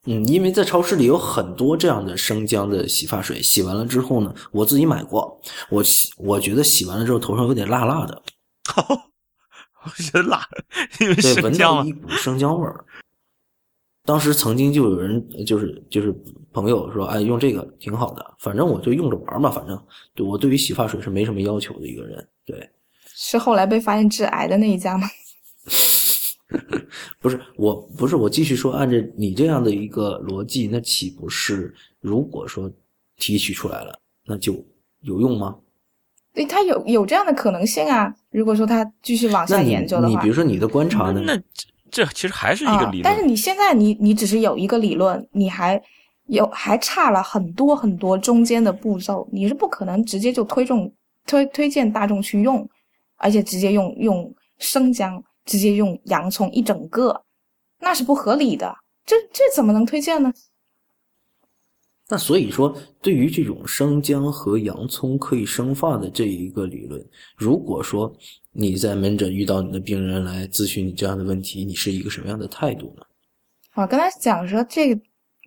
[0.07, 5.39] 嗯，因为在超市里有很多这样的生姜的洗发水，洗完了之后呢，我自己买过，
[5.69, 8.23] 我洗我觉得洗完了之后头上有点辣辣的，
[9.85, 10.41] 我觉得辣，
[11.01, 11.93] 因为对，生姜嘛闻到一。
[11.93, 12.85] 股生姜味儿。
[14.07, 16.15] 当时曾经就有人就是就是
[16.53, 19.79] 朋友说，哎，用这个挺好的，反正我就用着玩嘛，反正
[20.15, 22.71] 对我对于洗发水是没什么要求的一个人，对。
[23.19, 25.09] 是后来被发现致癌的那一家吗？
[27.19, 32.71] 不是，我不是我继续说，按照你这样的一个逻辑，那岂不是如果说
[33.17, 34.65] 提取出来了，那就
[35.01, 35.57] 有用吗？
[36.33, 38.15] 对，他有有这样的可能性啊。
[38.31, 41.23] 如果说他继续往下研究的话你比如，说你的观察呢？
[41.27, 41.35] 那
[41.91, 43.07] 这这其实还是一个理论。
[43.07, 45.80] 啊但是你现在你你只是有一个理论，你还
[46.26, 50.93] 有还差了很多很多中间的步骤，你是不可能直接就推众
[51.26, 52.68] 推推荐大众去用，
[53.16, 57.22] 而且直接用用生姜，直接用洋葱一整个，
[57.80, 58.76] 那是不合理的。
[59.05, 60.32] 这这怎么能推荐呢？
[62.09, 62.72] 那所以说，
[63.03, 67.05] 对于这种生姜和洋葱可以生发的这一个理论，
[67.37, 68.12] 如果说
[68.59, 73.03] 你在门诊遇到你的病人来咨询你这样的问题，你是一个什么样的态度呢？
[73.75, 75.01] 我跟他讲说，这个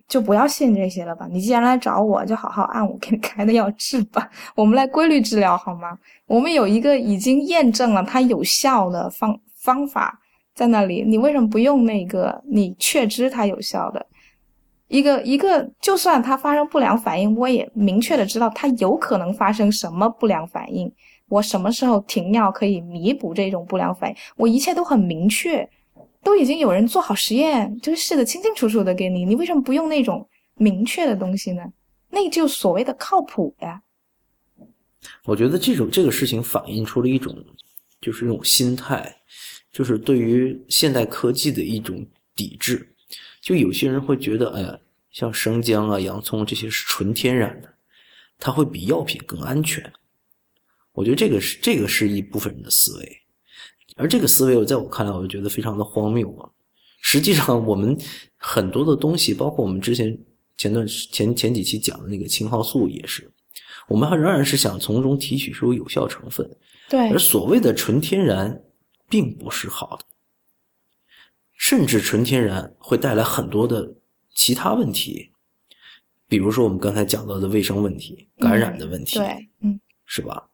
[0.08, 1.26] 就不要信这些了吧。
[1.28, 4.30] 你既然来找我，就好好按我给你开的药治吧。
[4.54, 5.98] 我们来规律治疗好吗？
[6.26, 10.20] 我们有一个已经验证了它有效的方方法
[10.54, 14.06] 在那里，你为什么不用那个你确知它有效的？
[14.86, 20.92] 一个一个，就算它发生不良反应，我也明确的知道它有可能发生什么不良反应，
[21.30, 25.66] 我什么时候停药可以弥补这种不良反应，我一切都很明确。
[26.22, 31.62] 都已经有人做好实验，就是试的清清楚楚的给你，你为什么不用那种明确的东西呢？
[32.10, 33.80] 那就所谓的靠谱呀。
[35.24, 37.34] 我觉得这种这个事情反映出了一种，
[38.02, 39.16] 就是一种心态，
[39.72, 42.06] 就是对于现代科技的一种
[42.36, 42.86] 抵制。
[43.40, 44.78] 就有些人会觉得，哎呀，
[45.10, 47.74] 像生姜啊、洋葱这些是纯天然的，
[48.38, 49.90] 它会比药品更安全。
[50.92, 53.16] 我觉得这个是这个是一部分人的思维。
[53.96, 56.48] 而这个思维，我在我看来，我就觉得非常的荒谬啊！
[57.02, 57.98] 实际上，我们
[58.36, 60.18] 很多的东西，包括我们之前
[60.56, 63.30] 前段前前几期讲的那个青蒿素，也是，
[63.88, 66.48] 我们还仍然是想从中提取出有效成分。
[66.88, 67.10] 对。
[67.10, 68.62] 而所谓的纯天然，
[69.08, 70.04] 并不是好的，
[71.56, 73.94] 甚至纯天然会带来很多的
[74.34, 75.30] 其他问题，
[76.26, 80.49] 比如说我们刚才讲到的卫生问题、感染的问题，对，嗯，是吧？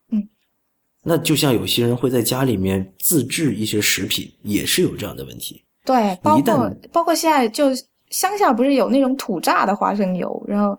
[1.09, 5.63] 那就像有些人会在家里面自制一些食品，也是有这样的问题。
[5.85, 7.67] 对，包括包括现在就
[8.11, 10.77] 乡下不是有那种土榨的花生油，然后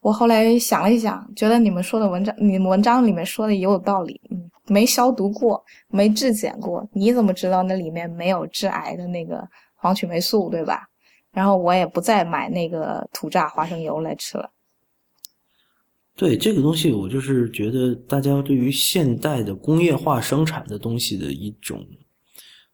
[0.00, 4.18] 我后来想了一想，觉得你们说的文章，你们文章里面说的也有道理。
[4.30, 10.88] 嗯，没消毒过，没质检过，你怎么知道那里面没有致癌的那个黄曲霉素，对吧？
[11.32, 14.50] 然后我也不再买那个土榨花生油来吃了。
[16.16, 21.86] 对这个东西，我就是觉得大家对于现代的工业化生产的东西的一种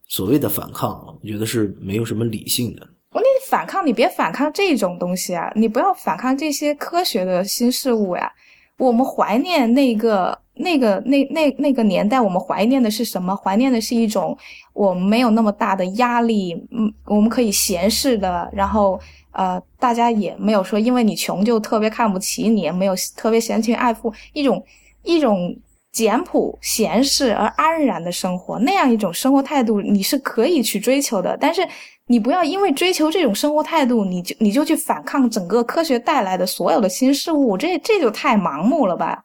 [0.07, 2.87] 所谓的反抗，我觉得是没有什么理性的。
[3.11, 5.51] 我你反抗，你别反抗这种东西啊！
[5.57, 8.31] 你不要反抗这些科学的新事物呀！
[8.77, 13.35] 我们怀念那个、那个、那、那、那个年代，我们怀念的是什么？
[13.35, 14.37] 怀念的是一种
[14.73, 18.97] 我们没有那么大的压力，嗯，我们可以闲适的，然后。
[19.33, 24.63] 呃，大家也没有说，因为你穷就特别看不起你，没有特别嫌贫爱富，一种
[25.03, 25.55] 一种
[25.91, 31.37] 简朴、闲适而安然的生活，那样一种生活态度，你是可以去追求的。
[31.39, 31.67] 但是
[32.07, 39.23] 你不要因为追求这种生活态度，你就你就去反抗整个科学带来的所有的新事物，这这就太盲目了吧？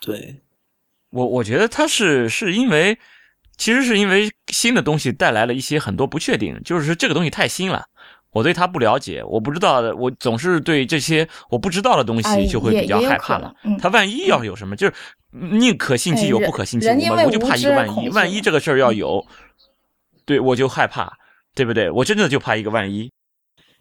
[0.00, 0.36] 对，
[1.10, 2.98] 我我觉得他是是因为，
[3.56, 7.86] 其实是因为新的东西带来了一些很多不确定，就是这个东西太新了。
[8.32, 13.54] 我对他不了解，我不知道的，我总是对这些我不知道的东西就会比较害怕了。
[13.80, 14.94] 他万一要有什么，就是
[15.30, 17.22] 宁可信其有，不可信其无嘛。
[17.24, 19.24] 我就怕一个万一，万一这个事儿要有，
[20.24, 21.12] 对我就害怕，
[21.54, 21.90] 对不对？
[21.90, 23.10] 我真的就怕一个万一。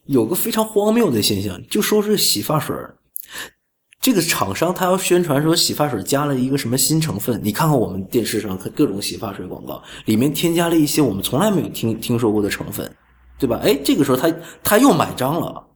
[0.07, 2.75] 有个非常荒谬的现象，就说是洗发水
[4.01, 12.91] 这个厂商他要宣传说洗发水加了一个什么新成分，你看看我们电视上看各种洗发水广告，里面添加了一些我们从来没有听听说过的成分。
[13.41, 13.59] 对吧？
[13.63, 14.31] 哎，这个时候他
[14.63, 15.67] 他又买账了。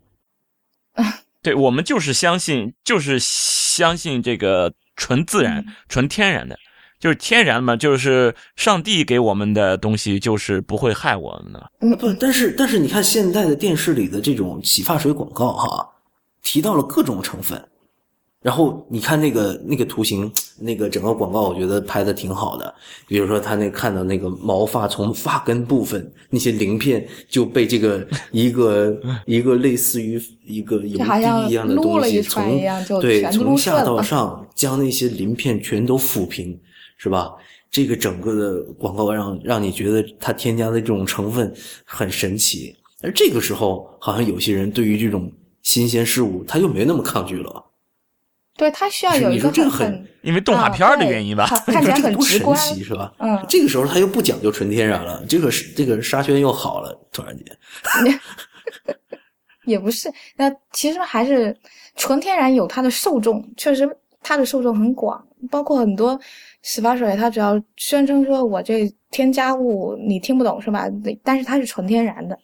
[1.41, 6.55] 对我们就是相信，就是相信这个纯自然、纯天然的，
[6.99, 11.71] 就是天然嘛，就是上帝给我们的东西，就是不会害我们的。
[11.81, 15.89] 嗯不，但是但是你看现在的电视里的这种洗发水广告，哈，
[16.43, 17.59] 提到了各种成分。
[18.45, 22.71] 然后你看那个那个图形，那个整个广告，我觉得拍的挺好的。
[23.07, 32.61] 比如说他那看到那个毛发从发根部分那些鳞片就被这个一个 一个类似于一个油滴一样的东西从
[33.01, 36.55] 对从下到上将那些鳞片全都抚平，
[36.97, 37.33] 是吧？
[37.71, 41.51] 这个整个的广告让让你觉得它添加的这种成分
[41.83, 42.75] 很神奇。
[43.01, 45.31] 而这个时候，好像有些人对于这种
[45.63, 47.64] 新鲜事物他又没那么抗拒了。
[48.57, 53.13] 对他需要有一个很，因为动画片的原因吧， 看起来很直观，是吧？
[53.19, 58.19] 嗯，这个时候他又不讲究纯天然了，这个这个沙宣又好了，突然间，
[59.67, 61.53] 也不是，那其实还是
[61.97, 63.89] 纯天然有它的受众，确实
[64.21, 66.17] 它的受众很广，包括很多
[66.61, 70.87] 洗发水，它只要宣称说我这添加物你听不懂是吧？
[71.23, 72.39] 但是它是纯天然的，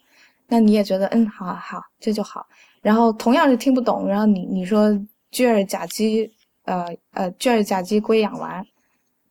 [0.46, 2.46] 那你也觉得嗯，好好，这就好。
[2.82, 4.94] 然后同样是听不懂，然后你你说。
[5.32, 6.32] 聚二甲基，
[6.64, 8.64] 呃呃，聚二甲基硅氧烷，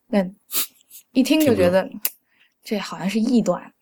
[0.08, 0.30] 那
[1.14, 1.90] 一听就觉得
[2.64, 3.74] 这好像是异端，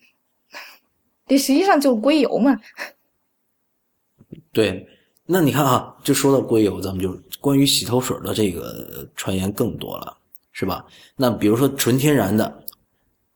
[1.26, 2.56] 这实际上就是硅油嘛。
[4.54, 4.88] 对，
[5.26, 10.18] 那你看啊，就说到硅油，咱们就关于洗头水的这个传言更多了，
[10.52, 10.86] 是吧？
[11.16, 12.64] 那比如说纯天然的，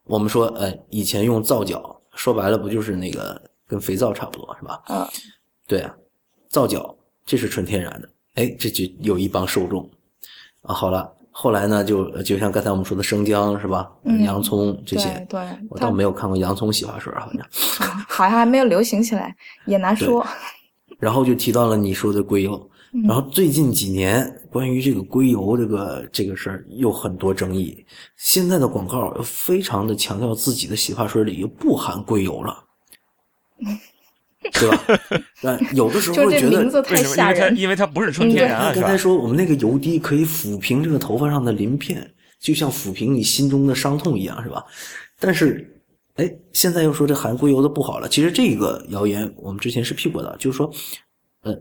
[0.03, 4.83] 我们说，呃，以前用皂角，说白了不就是那个跟肥皂差不多，是吧？
[4.89, 5.07] 嗯，
[5.65, 5.95] 对啊。
[6.49, 9.89] 皂角，这是纯天然的，哎，这就有一帮受众
[10.61, 10.73] 啊。
[10.73, 13.91] 好了，后来呢，就就像刚才我们说的生姜是吧？
[14.03, 17.45] 嗯洋葱这些，对对，我倒没有看过洋葱洗发水，好像。
[18.07, 20.25] 好像还没有流行起来，也难说。
[20.99, 27.85] 然后就提到了你说的硅油，嗯然后最近几年关于这个硅油这个这个事儿又很多争议。
[28.15, 32.63] 现在的广告又非常的强调自己的洗发水里又不含硅油了，
[34.51, 34.83] 对吧？
[35.43, 37.09] 呃，有的时候就这会觉得名字太为什么？
[37.09, 37.57] 因为它吓人。
[37.57, 38.97] 因为它不是纯天然刚才？
[38.97, 44.63] 说我们那个油滴可以抚平这个头发上的鳞片，就像抚平你心中的伤痛一样，是吧？
[45.19, 45.81] 但是，
[46.15, 48.07] 哎，现在又说这含硅油的不好了。
[48.07, 50.71] 其实这个谣言我们之前是辟过的，就是说，
[51.41, 51.55] 呃，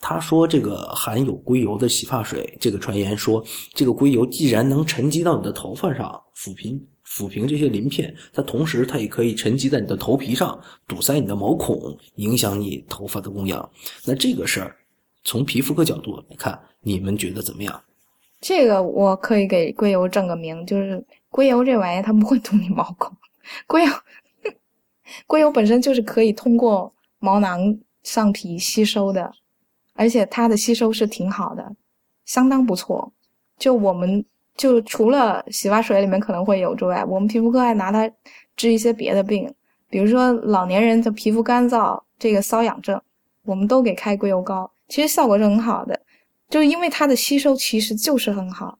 [0.00, 6.80] 他说这个含有硅油的洗发水，这个传言说这个硅油既然能沉积到你的头发上，抚平
[7.14, 10.58] 抚平这些鳞片，它同时它也可以沉积在你的头皮上，
[10.88, 13.70] 堵塞你的毛孔，影响你头发的供养。
[14.06, 14.76] 那这个事儿，
[15.22, 17.82] 从皮肤科角度来看，你们觉得怎么样？
[18.40, 23.14] 这个我可以给硅油正个名，就是硅油这玩意儿它不会堵你毛孔，
[23.66, 23.92] 硅油
[25.28, 29.30] 硅油本身就是可以通过毛囊上皮吸收的，
[29.92, 31.76] 而且它的吸收是挺好的，
[32.24, 33.12] 相当不错。
[33.58, 34.24] 就我们
[34.62, 38.08] 就除了洗发水里面可能会有之外，我们皮肤科还拿它
[38.54, 39.52] 治一些别的病，
[39.90, 43.02] 比如说老年人的皮肤干燥，这个瘙痒症，
[43.44, 46.00] 我们都给开硅油膏，其实效果是很好的。
[46.48, 48.78] 就因为它的吸收其实就是很好，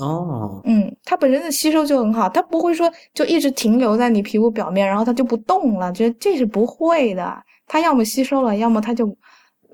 [0.00, 7.36] 哦，嗯，它本身的吸收就很好，它不会说就一直停留在你皮肤表面，然后它就不动了，这这是不会的。
[7.66, 9.14] 它要么吸收了，要么它就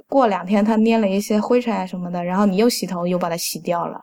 [0.09, 4.01] 过两天它粘了一些灰尘啊什么的，然后你又洗头又把它洗掉了。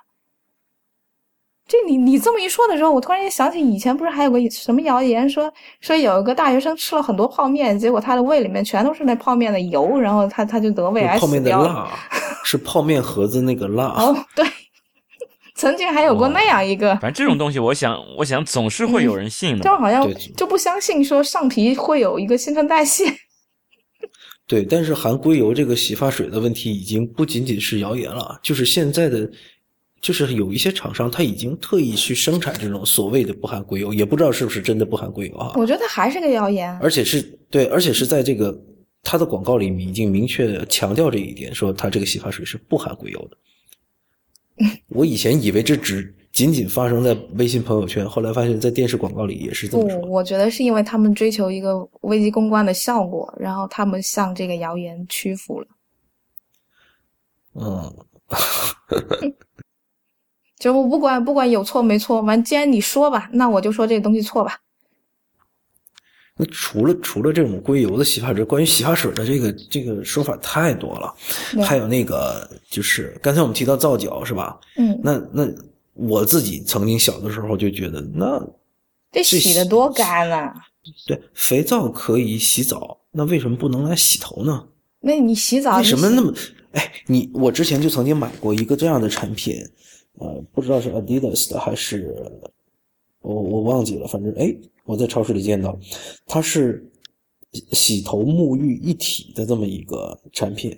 [1.67, 5.51] 这你你这么一说的时候，我突然间想起以前不是还有个什么谣言说
[5.81, 11.89] 说有一个大学生吃了很多泡面，结果他的胃里面全都是那泡面的油，然后他他就得胃癌泡面的死掉了。
[12.43, 13.87] 是泡面盒子那个蜡。
[13.97, 14.45] 哦，对，
[15.55, 19.63] 曾经还有过那样一个，反正这种东西，我想，我想总是会有人信的嘛。
[19.63, 23.03] 就好像就不相信说上皮会有一个新陈代谢。
[24.47, 29.29] 对，但是含硅油这个洗发水的问题已经不仅仅是谣言了，就是现在的，
[30.07, 35.51] 就是有一些厂商他已经特意去生产这种所谓的不含硅油，也不知道是不是真的不含硅油啊。
[35.55, 36.73] 我觉得还是个谣言。
[36.77, 38.57] 而且是对，而且是在这个
[39.03, 44.65] 它的广告里面已经明确强调这一点，说它这个洗发水是不含硅油的。
[44.87, 55.67] 我以前以为这只仅仅发生在微信朋友圈，后来发现，在电视广告里也是这么说。，我觉得是因为他们追求一个危机公关的效果，然后他们向这个谣言屈服了。
[57.55, 57.93] 嗯，
[60.59, 64.59] 就我不管不管有错没错，完既然你说吧，那我就说这东西错吧。
[66.39, 71.13] 那除了除了这种硅油的洗发水，关于洗发水的这个这个说法太多了，
[71.63, 74.59] 还有那个就是刚才我们提到皂角是吧？
[74.77, 75.47] 嗯，那那
[75.93, 78.39] 我自己曾经小的时候就觉得，那
[79.11, 80.53] 这这洗的多干啊！
[81.07, 84.63] 对肥皂可以洗澡，那为什么不能来洗头呢？
[84.99, 86.31] 那你洗澡为什么那么？
[86.73, 89.55] 哎，你我之前就曾经买过一个这样的产品，
[90.19, 92.15] 呃，不知道是 Adidas 的还是
[93.21, 94.55] 我我忘记了，反正哎，
[94.85, 95.77] 我在超市里见到，
[96.25, 96.83] 它是
[97.71, 100.75] 洗头沐浴一体的这么一个产品，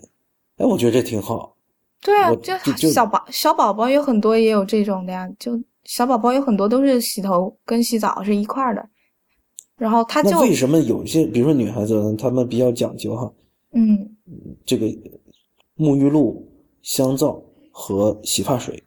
[0.58, 1.56] 哎，我觉得这挺好。
[2.02, 8.90] 对啊，就小宝小宝宝有很多也有这种的呀，就小宝宝有很多都是洗头跟洗澡是一块儿的，
[9.78, 13.32] 然后他就为什么有一些，比如说女孩子，她们比较讲究哈，
[13.74, 14.10] 嗯
[14.66, 14.88] 这个
[15.78, 16.48] 沐浴露、
[16.82, 18.82] 香皂和洗发水，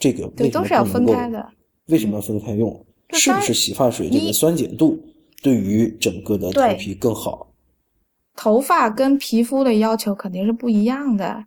[0.00, 1.48] 这个对为什么都是要分不能够开的。
[1.86, 2.86] 为什么要分开用？
[3.12, 4.98] 是不是洗发水这个酸碱度
[5.42, 7.52] 对于整个的头皮更好？
[8.36, 11.44] 头发跟皮肤的要求肯定是不一样的。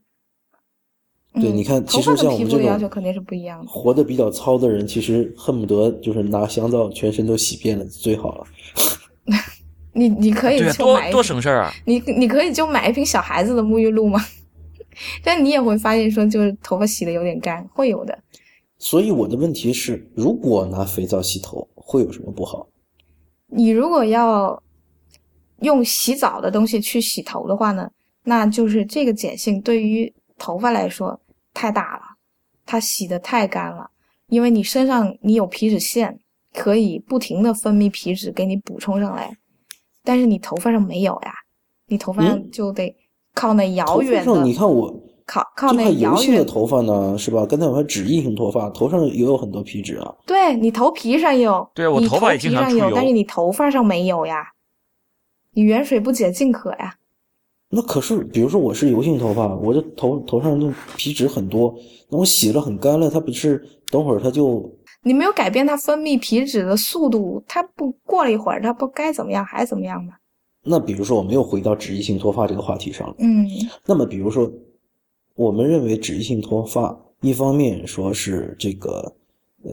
[1.35, 3.71] 对，嗯你看，其实头发跟皮肤像我们这种的要求肯定是不一样的。
[3.71, 8.45] 活得比较糙的人，其实恨不得就是拿香皂全身都洗遍了最好了。
[9.93, 11.73] 你你可以多多就买一瓶省事儿啊！
[11.85, 14.19] 你你可以就买一瓶小孩子的沐浴露吗？
[15.23, 18.19] 但你也会发现说，就是头发洗的有点干，会有的。
[18.83, 22.67] 所以我的问题是，如果拿肥皂洗头，会有什么不好？
[23.47, 24.61] 你如果要
[25.61, 27.89] 用洗澡的东西去洗头的话呢，
[28.25, 31.17] 那就是这个碱性对于头发来说
[31.53, 32.01] 太大了，
[32.65, 33.89] 它洗的太干了，
[34.27, 36.19] 因为你身上你有皮脂腺，
[36.53, 39.33] 可以不停的分泌皮脂给你补充上来，
[40.03, 41.33] 但是你头发上没有呀，
[41.87, 42.93] 你头发就得
[43.33, 44.93] 靠那遥，远的，你看我
[45.25, 47.45] 靠靠那油性的头发呢，是吧？
[47.45, 50.13] 刚才我还脂溢性脱发，头上也有很多皮脂啊。
[50.25, 54.43] 对你头皮上有，你对我头发也皮经常有，但是你头发上没有呀，
[55.53, 56.95] 你远水不解近渴呀。
[57.69, 61.73] 那可是，比如说我是油性头发，我的头头上那皮脂很多，
[62.09, 64.71] 那我洗了很干了，它不是等会儿它就
[65.01, 70.13] 你没有改变它分泌皮脂的速度，它不过了一会儿，它不该怎么样还怎么样吗？
[70.65, 73.15] 那比如说我们又回到脂溢性脱发这个话题上了。
[73.19, 73.45] 嗯
[73.85, 74.49] 那么比如说，
[75.35, 79.15] 我们认为脂溢性脱发，一方面说是这个
[79.63, 79.71] 呃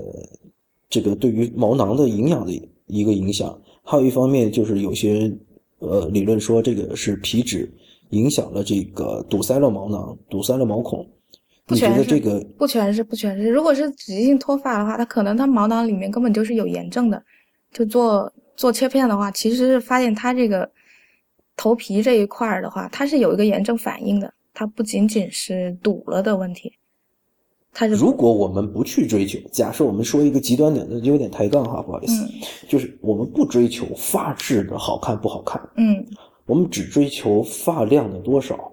[0.88, 2.52] 这个对于毛囊的营养的
[2.86, 5.30] 一个影响，还有一方面就是有些
[5.78, 7.70] 呃理论说这个是皮脂
[8.10, 11.06] 影响了这个堵塞了毛囊，堵塞了毛孔。
[11.72, 13.48] 你觉不全是得这个不全是不全是。
[13.48, 17.22] 如果是脂溢性脱发的话，它可能它毛囊里面根本就是有炎症的，
[17.70, 20.68] 就做做切片的话，其实是发现它这个
[21.56, 26.70] 头皮这一块儿的话，它是有一个炎症反应的，它不仅仅是堵了的问题，
[27.72, 32.28] 它是如果我们不去追求，假设我们说一个极端点的，有点抬杠哈，不好意思，嗯
[32.68, 36.06] 就是我们不追求发质的好看不好看，嗯
[36.44, 38.70] 我们只追求发量的多少。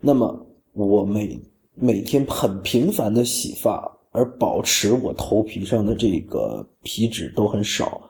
[0.00, 1.40] 那么我每
[1.74, 8.02] 每天很频繁的洗发，而保持我头皮上的这个皮脂都很少，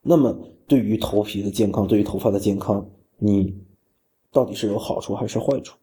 [0.00, 0.32] 那么
[0.68, 3.52] 对于头皮的健康，对于头发的健康，你
[4.30, 5.76] 到底是有好处还是坏处？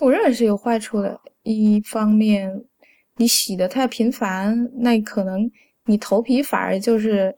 [0.00, 1.18] 我认为是有坏处的。
[1.42, 2.52] 一方面，
[3.16, 5.48] 你洗的太频繁，那可能
[5.84, 7.32] 你头皮反而就是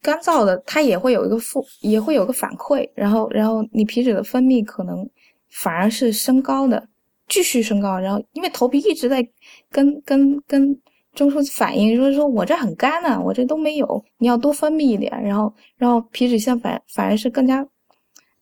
[0.00, 5.06] 干燥的，它也会有一个负，也会有个反馈，然后，然后你皮脂的分泌可能
[5.50, 6.88] 反而是升高的，
[7.28, 7.98] 继续升高。
[7.98, 9.22] 然后，因为头皮一直在
[9.70, 10.74] 跟跟跟
[11.12, 15.12] 中枢反应，就是说我这很干呐、我这都没有，你要多分泌一点。
[15.22, 17.68] 然后，然后皮脂腺反反而是更加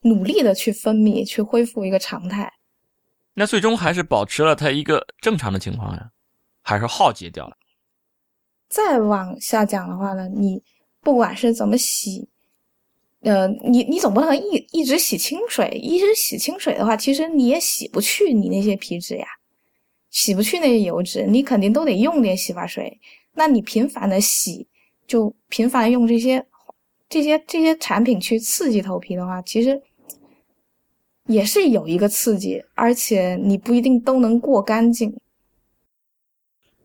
[0.03, 2.49] 努力的去分泌，去恢复一个常态。
[3.35, 6.11] 那最终还是保持了它一个正常的情况呀，
[6.63, 7.57] 还是耗竭掉了？
[8.69, 10.63] 再往下讲的话呢，你
[11.01, 12.29] 不管是怎么洗，
[13.23, 19.27] 呃，你你总不能一一直洗清水，一直洗清水的话，其实你也洗不去你那些皮脂呀，
[20.11, 23.01] 洗不去那些油脂，你肯定都得用点洗发水。
[23.33, 24.67] 那你频繁的洗，
[25.07, 26.45] 就频繁用这些
[27.09, 29.81] 这些这些产品去刺激头皮的话，其实
[31.31, 35.17] 也是有一个刺激，而且你不一定都能过干净。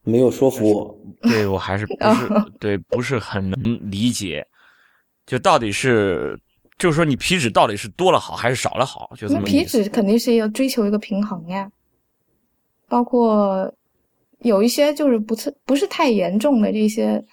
[0.04, 0.98] 没有说服我。
[1.24, 2.30] 对我还是不是
[2.60, 4.46] 对不是很能理解，
[5.26, 6.40] 就到底是
[6.78, 9.12] 就是说你皮脂到底是多了好还是少了好？
[9.18, 11.72] 就皮脂肯定是要追求一个平衡呀，
[12.88, 13.74] 包括
[14.42, 17.24] 有一些就是不是不是太严重的这些，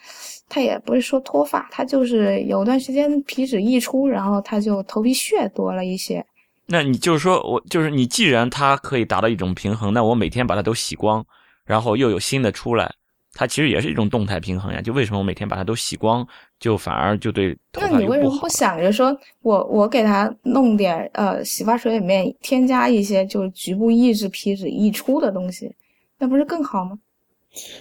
[0.49, 6.25] 它也不是说脱发，它就是有段时间皮脂溢出，然后它就头皮屑多了一些。
[6.67, 11.25] 那你就是说我就是你，既然它可以达到一种平衡，那我每天把它都洗光，
[11.65, 12.95] 然后又有新的出来，
[13.35, 14.81] 它其实也是一种动态平衡呀。
[14.81, 16.27] 就为什么我每天把它都洗光，
[16.59, 18.49] 就反而就对头那你为什么不？
[18.49, 25.75] 想着说我我给它弄点呃洗发水里面添加一些就是局部抑制皮脂溢出的东西，
[26.19, 26.99] 那不是更好吗？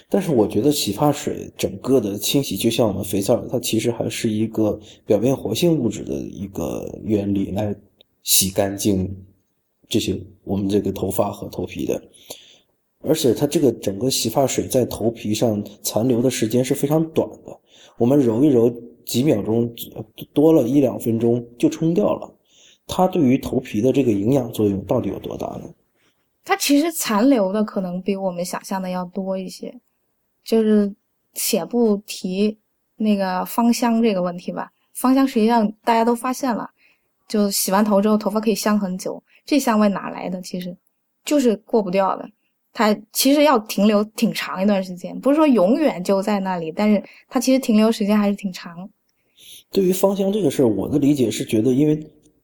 [0.09, 7.73] 但是我觉得洗发水整个的清洗，就像我们肥皂，它其实还是一个表面活性物质的一个原理来
[8.23, 9.25] 洗干净
[9.87, 12.01] 这些我们这个头发和头皮的。
[13.03, 17.59] 而且它这个整个洗发水在头皮上残留的时间是非常短的，
[17.97, 18.69] 我们揉一揉
[19.05, 19.73] 几秒钟，
[20.33, 22.31] 多了一两分钟就冲掉了。
[22.85, 25.63] 它对于头皮的这个营养作用到底有多大呢？
[26.43, 29.79] 它其实残留的可能比我们想象的要多一些，
[30.43, 30.93] 就是
[31.33, 32.57] 且不提
[32.97, 34.71] 那个芳香这个问题吧。
[34.93, 36.69] 芳香实际上大家都发现了，
[37.31, 40.41] 就洗完头之后头发可以香很久，这香味哪来的？
[40.41, 40.75] 其实
[41.23, 42.29] 就是过不掉的。
[42.73, 48.89] 它其实要停留挺长一段时间，不是说永远就在那里，但是它其实停留时间还是挺长。
[49.71, 51.97] 对于芳香这个事儿，我的理解是觉得，因为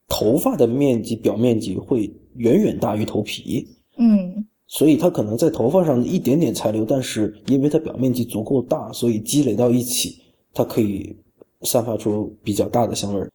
[0.07, 3.67] 头发的面积表面积会远远大于头皮，
[3.97, 10.21] 嗯，所以它可能在头发上一点点残留，但是因为它表面积足够大，所以积累到一起，
[10.53, 11.13] 它可以
[11.63, 13.29] 散发出比较大的香味儿。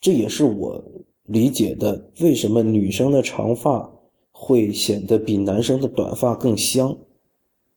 [0.00, 0.82] 这也是我
[1.26, 3.90] 理解的为什么女生的长发
[4.32, 6.96] 会显得比男生的短发更香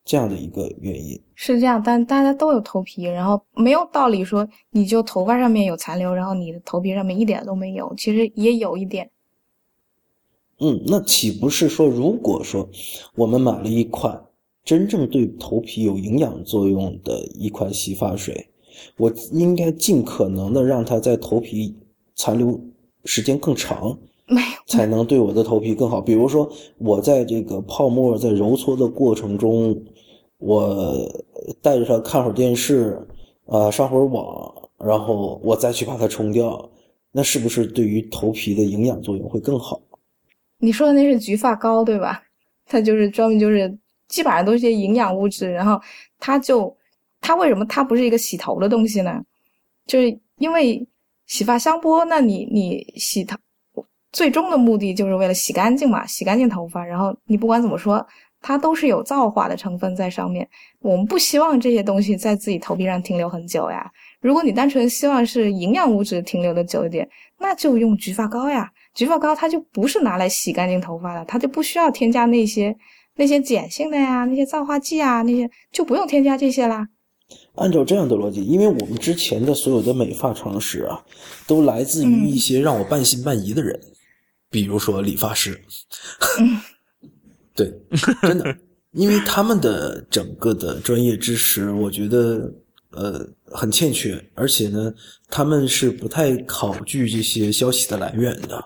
[0.05, 1.21] 这样的一个原因。
[1.35, 9.09] 是这样，但大家都有头皮，然后没有道理说你就头发上面有残留，然后你的头皮上面一点都没有，其实也有一点。
[10.59, 12.69] 嗯，那岂不是说，如果说
[13.15, 14.23] 我们买了一款
[14.63, 18.47] 真正对头皮有营养作用的一款洗发水，
[18.97, 21.75] 我应该尽可能的让它在头皮
[22.15, 22.59] 残留
[23.05, 23.97] 时间更长，
[24.27, 25.99] 没有，才能对我的头皮更好。
[25.99, 29.79] 比如说，我在这个泡沫在揉搓的过程中，
[30.37, 31.07] 我
[31.61, 32.99] 带着它看会儿电视，
[33.45, 36.69] 啊、上会儿网，然后我再去把它冲掉，
[37.11, 39.81] 那是不是对于头皮的营养作用会更好？
[40.57, 42.23] 你说的那是焗发膏对吧？
[42.65, 45.77] 它就是专门就是基本上都是些营养物质，然后
[46.17, 46.73] 它就
[47.19, 49.21] 它为什么它不是一个洗头的东西呢？
[49.85, 50.87] 就是因为
[51.27, 53.37] 洗发香波，那你你洗头
[54.11, 56.85] 最终的目的就是为了洗干净嘛，洗干净头发。
[56.85, 58.05] 然后你不管怎么说，
[58.41, 60.47] 它都是有皂化的成分在上面。
[60.81, 63.89] 我们不希望这些东西在自己头皮上停留很久呀。
[64.21, 67.09] 如果你单纯希望是营养物质停留的久一点，
[67.39, 68.69] 那就用焗发膏呀。
[68.95, 72.75] 焗发膏它就不是拿来洗干净头发的，它就不需要添加那些
[73.15, 76.87] 那些碱性的呀，那些皂化剂啊，那些就不用添加这些啦。
[77.55, 80.99] 按照这样的逻辑，因为我们之前的所有的美发常识啊，
[81.45, 83.79] 都来自于一些让我半信半疑的人，
[84.49, 85.59] 比如说理发师。
[87.55, 87.71] 对，
[88.23, 88.57] 真的，
[88.93, 92.51] 因为他们的整个的专业知识，我觉得
[92.91, 94.91] 呃很欠缺，而且呢，
[95.29, 98.65] 他们是不太考据这些消息的来源的。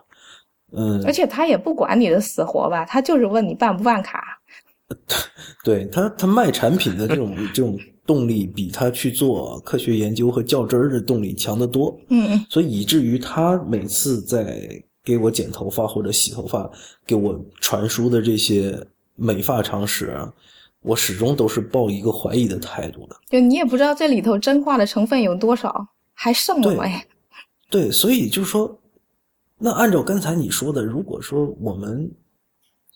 [0.72, 4.40] 嗯，而且他也不管你的死活吧，他就是问你办不办卡。
[5.66, 7.78] 对他，他卖产品的这种这种
[8.08, 11.96] 动力，比他去做科学研究和较真儿的动力强得多。
[12.10, 16.72] 嗯，所以以至于他每次在给我剪头发或者洗头发，
[17.06, 18.82] 给我传输的这些
[19.16, 20.34] 美发常识啊，
[20.82, 23.16] 我始终都是抱一个怀疑的态度的。
[23.30, 27.06] 就你也不知道这里头真话的成分有多少，还剩了没？
[27.70, 28.80] 对，所以就是说，
[29.60, 32.10] 那按照刚才你说的，如果说我们。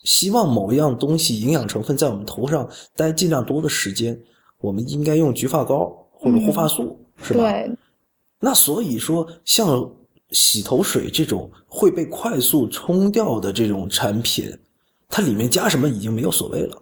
[0.03, 4.19] 希望某一样东西营养成分在我们头上待尽量多的时间，
[4.61, 7.51] 我们应该用焗发膏或者护发素，是吧？
[7.51, 7.69] 对。
[8.39, 9.91] 那所以说，像
[10.29, 14.49] 洗头水这种会被快速冲掉的这种产品，
[15.09, 16.81] 它里面加什么已经没有所谓了。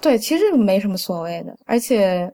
[0.00, 2.32] 对，其实没什么所谓的，而且，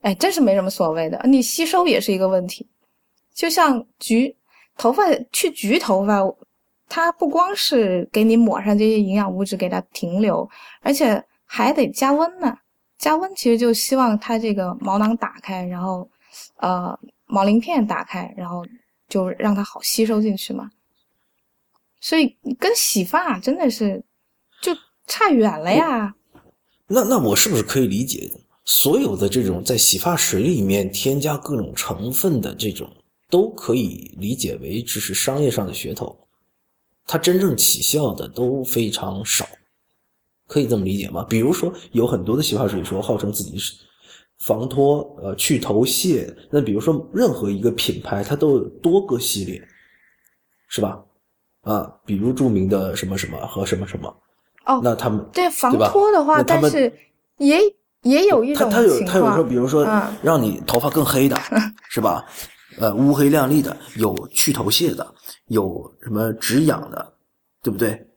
[0.00, 1.20] 哎，真是没什么所谓的。
[1.24, 2.66] 你吸收也是一个问题，
[3.34, 4.34] 就像焗
[4.76, 5.02] 头发
[5.32, 6.22] 去焗头发。
[6.90, 10.48] 它不光是给你抹上这些营养物质给它停留，
[10.80, 12.56] 而且还得加温呢。
[12.98, 16.08] 加温其实就希望它这个毛囊打开，然后，
[16.56, 18.64] 呃，毛鳞片打开，然后
[19.08, 20.70] 就让它好吸收进去嘛。
[22.00, 24.02] 所以跟洗发真的是
[24.60, 24.72] 就
[25.06, 26.14] 差远了呀。
[26.86, 28.30] 那那我是不是可以理解，
[28.64, 32.90] 所有的这种在洗发水里面添加各种成分的这种，
[33.28, 36.16] 都可以理解为只是商业上的噱头？
[37.06, 39.48] 它真正起效的都非常少，
[40.48, 41.24] 可以这么理解吗？
[41.28, 43.74] 比如说，有很多的洗发水说号称自己是
[44.40, 46.34] 防脱、呃去头屑。
[46.50, 49.62] 那比如说，任何一个品牌它都有多个系列，
[50.68, 51.00] 是吧？
[51.62, 54.08] 啊，比如著名的什么什么和什么什么。
[54.64, 56.92] 哦，那他们对防脱的话，但是
[57.36, 57.60] 也
[58.02, 59.86] 也有一种他他有他有说，比如说
[60.22, 61.36] 让你头发更黑的，
[61.90, 62.24] 是吧？
[62.78, 65.14] 呃，乌黑亮丽的，有去头屑的。
[65.48, 67.14] 有什么止痒的，
[67.62, 68.07] 对不对？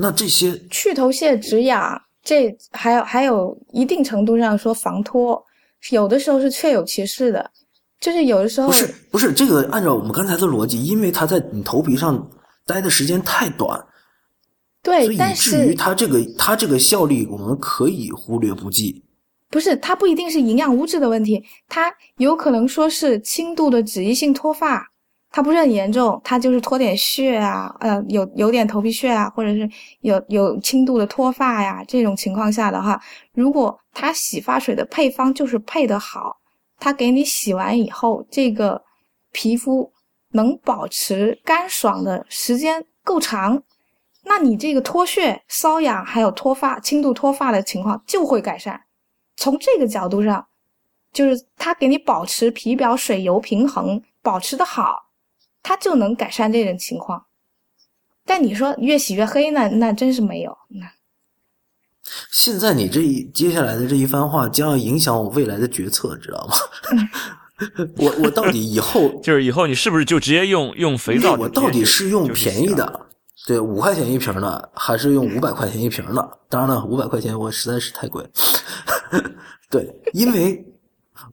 [0.00, 5.44] 那这些去头屑、止痒，这还有还有一定程度上说防脱，
[5.90, 7.50] 有的时候是确有其事的，
[8.00, 9.68] 就是有的时候不是不是这个。
[9.70, 12.30] 按照我们刚才的逻辑，因为它在你头皮上
[12.64, 13.78] 待的时间太短，
[14.82, 19.04] 对，所以以至于它这个它这个效力我们可以忽略不计。
[19.50, 24.89] 不是，它不一定是营养物质的问题，它有可能说是轻度的脂溢性脱发。
[25.32, 29.68] 它不是很严重，它就是脱点屑啊，呃，有有点头皮屑啊，或者是
[30.00, 31.84] 有有轻度的脱发呀。
[31.86, 33.00] 这种情况下的话，
[33.32, 36.36] 如果它洗发水的配方就是配得好，
[36.80, 38.82] 它给你洗完以后，这个
[39.30, 39.92] 皮肤
[40.32, 43.62] 能保持干爽的时间够长，
[44.24, 48.80] 那你这个脱屑、瘙痒还有脱发、轻度脱发的情况就会改善。
[49.36, 50.44] 从这个角度上，
[51.12, 55.09] 就是它给你保持皮表水油平衡，保持的好。
[55.62, 57.26] 它就能改善这种情况，
[58.24, 59.68] 但你说越洗越黑那？
[59.68, 60.56] 那真是没有。
[60.68, 60.86] 那
[62.30, 66.54] 现在你这一接下来的这一番话将要影响我未来的决策，知道吗？
[67.98, 71.34] 我我到底以后 就是以后你是不是就直接用用肥皂？
[71.36, 73.06] 我到底是用便宜的，
[73.46, 76.38] 对，五块钱一瓶的，还是用五百块钱一瓶的？
[76.48, 78.26] 当然了，五百块钱我实在是太贵。
[79.70, 80.64] 对，因为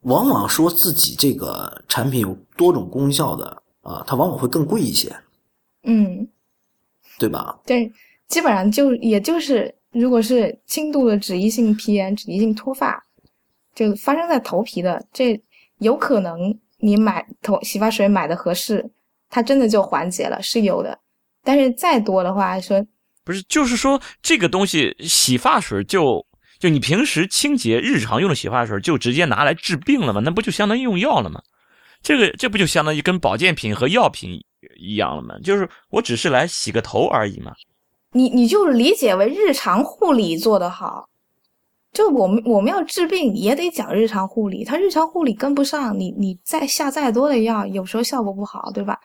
[0.02, 3.64] 往往说自己这个产品有多种功效的。
[3.88, 5.10] 啊，它往往会更贵一些，
[5.84, 6.28] 嗯，
[7.18, 7.58] 对吧？
[7.66, 7.90] 对，
[8.28, 13.02] 基本上就也就是，如果是轻度的脂溢性皮炎、脂溢性脱发，
[13.74, 15.42] 就发生在头皮的，这
[15.78, 18.86] 有可能你买头洗发水买的合适，
[19.30, 21.00] 它真的就缓解了，是有的。
[21.42, 22.86] 但是再多的话，说
[23.24, 26.26] 不是，就是说这个东西洗发水就
[26.60, 30.20] 就你平时清洁日常用的洗发水就直接拿来治病了吗？
[30.26, 31.42] 那不就相当于用药了吗？
[32.08, 34.42] 这个这不就相当于跟保健品和药品
[34.80, 37.52] 一样了吗，就是我只是来洗个头而已嘛。
[38.14, 41.10] 你你就理解为日常护理做得好，
[41.92, 48.98] 就我们我们要治病也得讲日常护理，他日常护理跟不上，你你再下再多的药，有时候效果不好，对吧？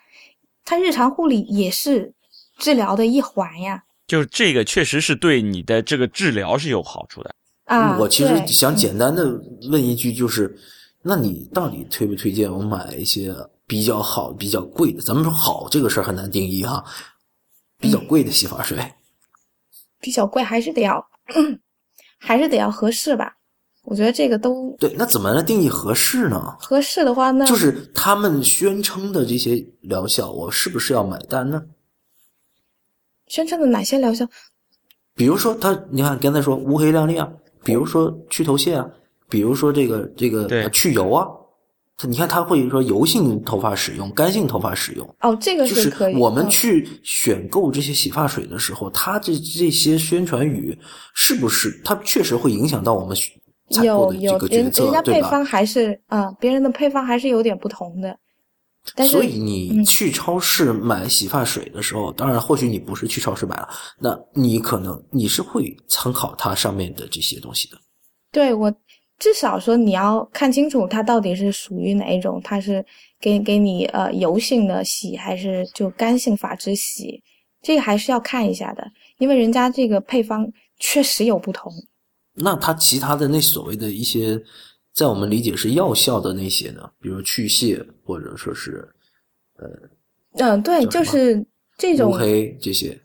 [0.64, 2.14] 他日常护理也是
[2.58, 3.82] 治疗的一环呀。
[4.06, 7.34] 就是这个确实是对你的这个治疗是有好处的
[7.64, 7.98] 啊。
[7.98, 9.28] 我其实想简单的
[9.72, 10.56] 问一句，就是，
[11.02, 13.34] 那你到底推不推荐我买一些
[13.66, 15.02] 比较好、比较贵的？
[15.02, 16.84] 咱们说好这个事儿很难定义哈，
[17.78, 18.78] 比较贵的洗发水。
[20.00, 21.04] 比较贵，还是得要，
[22.18, 23.36] 还是得要合适吧。
[23.84, 26.56] 我觉得这个都对，那怎么来定义合适呢？
[26.60, 31.64] 合适的话，那就是他们宣称的这些疗效，我是不是要买单呢？
[33.26, 34.24] 宣称的哪些疗效？
[35.14, 37.28] 比如说他，你看刚才说乌黑亮丽啊，
[37.64, 38.88] 比如说去头屑啊，
[39.32, 41.26] 比如说这个这个去油啊，
[41.96, 46.16] 他你看它会说油性头发使用，干性头发使用，哦，这个就是可以。
[46.16, 50.78] 我们嗯去选购这些洗发水的时候，它这这些宣传语
[51.14, 53.34] 是不是它确实会影响到我们选
[53.70, 55.28] 采购的有有这个决策人人家，对吧？
[55.28, 58.18] 配方还是啊、别人的配方还是有点不同的。
[58.94, 63.68] 但是所以你嗯去超市买洗发水的时候，当然或许你不是去超市买了，
[63.98, 67.78] 那你可能你是会参考它上面的这些东西的。
[68.32, 68.72] 对我
[69.22, 72.84] 至少说你要看清楚它到底是属于哪一种，它是
[73.20, 77.22] 给给你呃油性的洗还是就干性发质洗，
[77.62, 78.84] 这个还是要看一下的，
[79.18, 81.72] 因为人家这个配方确实有不同。
[82.34, 84.42] 那它其他的那所谓的一些，
[84.92, 88.92] 在我们理解是药效的那些呢，比如去屑或者说是
[89.58, 89.68] 呃
[90.32, 91.46] 嗯、对，就是
[91.78, 93.00] 这种乌黑这些，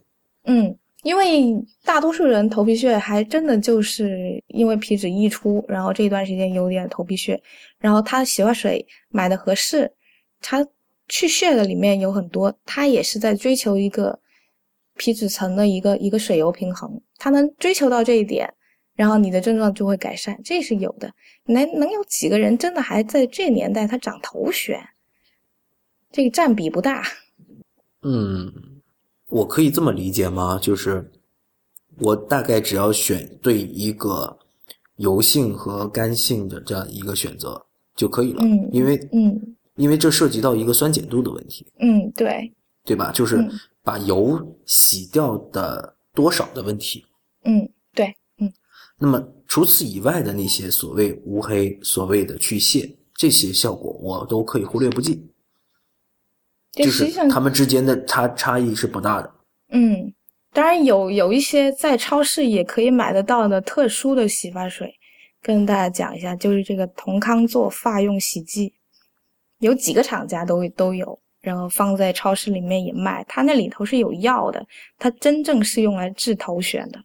[0.46, 0.76] 嗯，
[1.08, 1.56] 因为
[1.86, 7.42] 大多数人头皮屑还真的就是因为皮脂溢出，然后这一段时间有点头皮屑，
[7.80, 9.90] 然后他洗发水买的合适，
[10.42, 10.68] 他
[11.08, 14.20] 去屑的里面有很多，他也是在追求一个
[14.98, 18.54] 皮脂层的一个一个水油平衡，他能追求到这一点，
[18.94, 21.10] 然后你的症状就会改善，这是有的。
[21.46, 24.78] 能能有几个人真的还在这年代他长头癣？
[26.12, 27.02] 这个占比不大。
[28.02, 28.77] 嗯，
[29.30, 30.58] 我可以这么理解吗？
[30.62, 31.12] 就是
[32.00, 34.38] 我大概只要选对一个
[34.98, 37.66] 油性和干性的这样一个选择
[37.96, 42.52] 就可以了，嗯因为嗯因为这涉及到一个酸碱度的问题，嗯，对，
[42.84, 43.12] 对吧？
[43.12, 43.52] 就是嗯
[43.84, 47.06] 把油洗掉的多少的问题。
[47.44, 48.52] 嗯对，嗯。
[48.98, 55.24] 那么除此以外的那些所谓无黑、所谓的去屑，这些效果我都可以忽略不计，
[56.74, 59.32] 就是这实际上，它们之间的差差异是不大的。
[59.70, 60.14] 嗯，
[60.54, 64.94] 当然有有一些在超市也可以买得到的特殊的洗发水，
[65.42, 68.74] 跟大家讲一下，就是这个同康做发用洗剂，
[69.60, 74.66] 有几个厂家都都有，然后放在超市里面也卖，它那里头是有药的，
[74.98, 77.04] 它真正是用来治头癣的。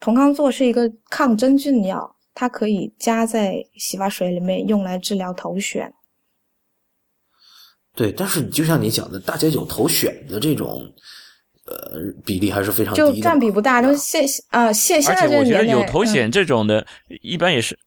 [0.00, 5.90] 同康唑是一个抗真菌药，它可以加在洗发水里面用来治疗头癣。
[7.94, 10.82] 对，但是就像你讲的，大家有头选的这种，
[11.66, 13.20] 呃，比例还是非常低的就。
[13.20, 16.84] 占比不大，对吧都现啊现现在这个而且我觉得年代嗯有头癣这种的，
[17.22, 17.78] 一般也是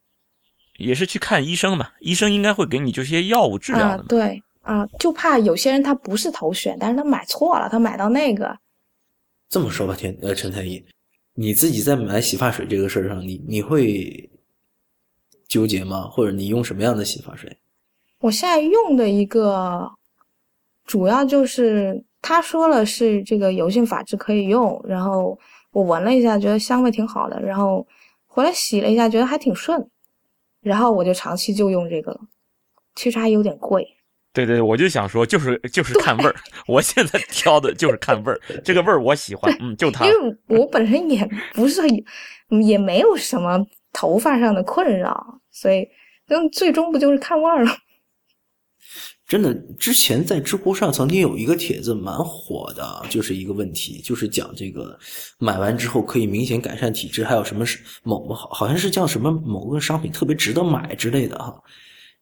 [0.77, 8.57] 也是去看医生嘛，医生应该会给你这些药物治疗啊对啊，就怕有些人他不是头选，但是他买错了，他买到那个，
[9.49, 10.83] 这么说吧，天呃，陈太医，
[11.33, 14.29] 你自己在买洗发水这个事儿上，你你会
[15.49, 16.03] 纠结吗？
[16.03, 17.57] 或者你用什么样的洗发水？
[18.19, 19.87] 我现在用的一个
[20.87, 25.37] 主要就是他说了是这个油性发质可以用，然后
[25.71, 27.85] 我闻了一下，觉得香味挺好的，然后
[28.25, 29.87] 回来洗了一下，觉得还挺顺，
[30.61, 32.19] 然后我就长期就用这个了，
[32.95, 33.85] 其实还有点贵。
[34.33, 36.35] 对对，我就想说，就是就是看味儿。
[36.67, 40.11] 我现在挑的就是看味儿，这个味儿我喜欢，嗯，就它因。
[40.11, 41.81] 为我本身也不是
[42.49, 45.87] 嗯也没有什么头发上的困扰，所以
[46.27, 47.71] 那，最终不就是看味儿了？
[49.27, 54.97] 真的，之前在知乎上曾经有一个帖子蛮火的啊，就是一个问题，就是讲这个
[55.37, 61.53] 买完之后可以明显改善体质，还有什么是某好好像是叫什么某个商品特别值得买之类的哈。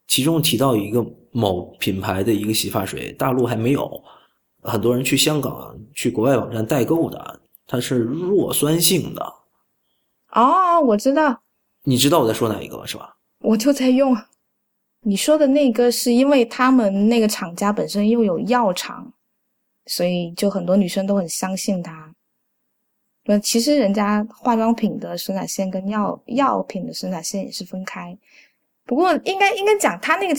[0.08, 4.04] 其中提到一个某品牌的一个洗发水，大陆还没有，
[4.64, 9.34] 很多人去香港、去国外网站代购的，它是弱酸性的。
[10.32, 11.40] 哦，我知道，
[11.84, 12.86] 你知道我在说哪一个吧？
[12.88, 13.16] 是吧？
[13.42, 14.18] 我就在用。
[15.08, 19.14] 你说的那个是因为他们那个厂家本身又有药厂，
[19.86, 22.12] 所以就很多女生都很相信他。
[23.26, 28.18] 那其实人家化妆品的生产线跟药药品的生产线也是分开。
[28.84, 30.34] 不过应该应该讲，他那个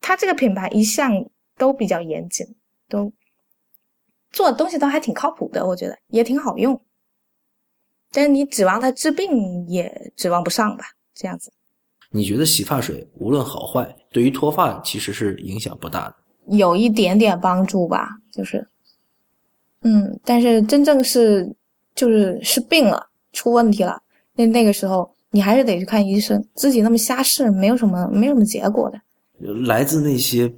[0.00, 1.12] 他这个品牌一向
[1.56, 2.44] 都比较严谨，
[2.88, 3.12] 都
[4.32, 6.80] 做的东西都还挺靠谱的，我觉得也挺好用。
[8.10, 10.84] 但是你指望它治病也指望不上吧？
[11.14, 11.52] 这样子，
[12.10, 16.56] 你觉得洗发水无论好坏，对于脱发其实是影响不大的？
[16.56, 18.66] 有一点点帮助吧，就是，
[19.82, 21.54] 嗯，但是真正是
[21.94, 24.00] 就是是病了，出问题了，
[24.34, 28.98] 那那个时候你还是得去看医生，自己那么瞎试没有什么没有什么结果的。
[29.66, 30.50] 来自那些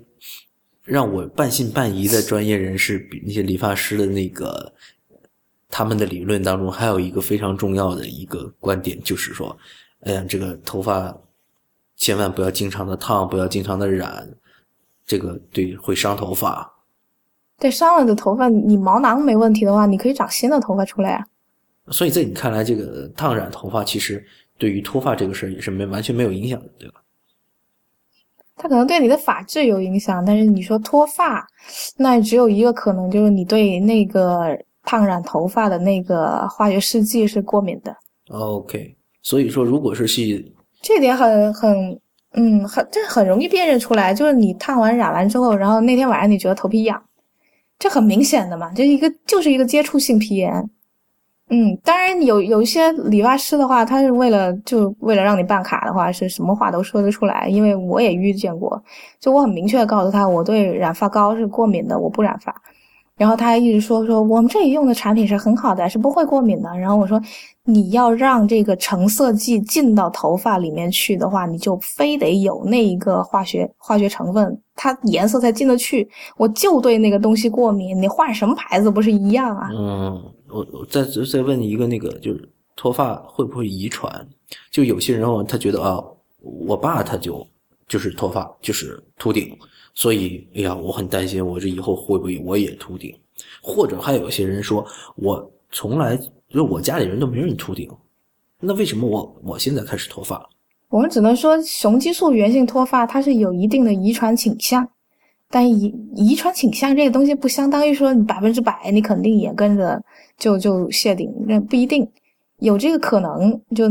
[0.84, 4.72] 让我半信半疑的专业人士，比那些理发师的那个
[5.68, 9.56] 他们的理论当中，还有一个非常重要的一个观点，就是说，
[10.02, 11.14] 哎呀，这个头发
[12.00, 14.26] 千万不要经常的烫，不要经常的染，
[15.06, 16.68] 这个对会伤头发。
[17.58, 21.26] 对，伤了的头发，你毛囊没问题的话，你可以长新的头发出来啊。
[21.88, 24.24] 所以在你看来，这个烫染头发其实
[24.56, 27.02] 对于脱发这个事儿也是没完全没有影响的，对吧？
[28.56, 31.46] 它可能对你的发质有影响，但是你说脱发，
[31.98, 37.94] 那只有一个可能，就是你对那个烫染头发的那个化学试剂是过敏的。
[38.28, 40.50] OK，所以说，如果是去
[40.80, 42.00] 这点很很
[42.32, 47.02] 嗯很这很容易辨认出来，就是你烫完染完之后，然后那天晚上你觉得头皮痒，
[47.78, 50.70] 这很明显的嘛，这一个就是一个接触性皮炎。
[51.52, 57.48] 嗯，当然有有一些理发师的话，他是为了就为了让你办卡的话，是什么话都说得出来。
[57.48, 58.80] 因为我也遇见过，
[59.18, 62.54] 就我很明确的告诉他，我对染发膏是过敏的，我不染发。
[63.20, 66.70] 然后他还一直说说我们这里用的产品是很好的，是不会过敏的。
[66.78, 67.20] 然后我说
[67.64, 76.08] 你要让这个成色剂进到头发里面去的话，你就非得有那一个化学化学成分，它颜色才进得去。
[76.38, 79.68] 我就对那个东西过敏，你换什么牌子不是一样啊？
[79.70, 84.10] 嗯，我我再再问你一个那个，就是脱发会不会遗传？
[84.70, 86.02] 就有些人哦，他觉得啊，
[86.40, 87.46] 我爸他就
[87.86, 89.54] 就是脱发，就是秃顶，
[89.94, 93.14] 所以哎呀，我很担心我这以后会不会我也秃顶？
[93.62, 94.86] 或者还有些人说，
[95.16, 96.18] 我从来
[96.48, 97.90] 就我家里人都没人秃顶，
[98.60, 100.48] 那为什么我我现在开始脱发？
[100.88, 104.88] 我们只能说雄激素源性脱发它是有一定的遗传倾向，
[105.48, 110.02] 但遗遗传倾向这个东西不相当于说你百分之百你肯定也跟着
[110.36, 112.08] 就就谢顶，那不一定
[112.58, 113.60] 有这个可能。
[113.74, 113.84] 就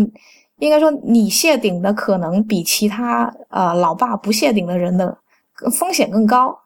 [0.60, 5.18] 应该说你谢顶的可能比其他呃老爸不谢顶的人的
[5.72, 6.58] 风险更高。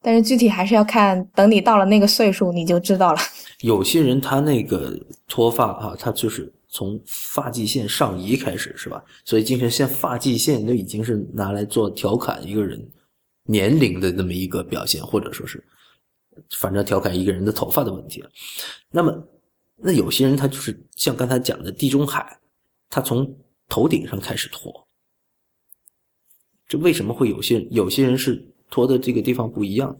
[0.00, 3.18] 但是具体还是要看，等你到了那个岁数你就知道了。
[3.60, 4.94] 有些人他那个
[5.26, 9.02] 脱发啊，他就是从发际线上移开始，是吧？
[9.24, 12.86] 所以精神线发际线都已经是拿来做调侃一个人
[13.44, 15.64] 年龄的那么一个表现，或者说是
[16.58, 18.28] 反正调侃一个人的头发的问题了。
[18.90, 19.26] 那么，
[19.76, 22.38] 那有些人他就是像刚才讲的地中海，
[22.90, 23.34] 他从
[23.70, 24.83] 头顶上开始脱，
[26.76, 29.96] 为什么会有些有些人是脱的这个地方不一样？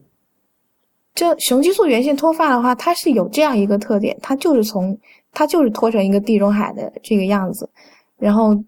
[1.14, 4.98] 这雄激素源性脱发的话，它是有这样一个特点，它就是从
[5.32, 7.70] 它就是脱成一个地中海的这个样子，
[8.18, 8.60] 然后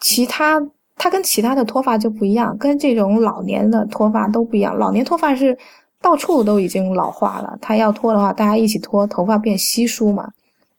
[0.00, 0.60] 其他
[0.96, 4.76] 它跟其他的脱发就不一样，跟这种老年的脱发都不一样。
[4.76, 5.56] 老年脱发是
[6.00, 10.32] 到处都已经老化了，它要脱的话，大家一起脱，头发变稀疏嘛。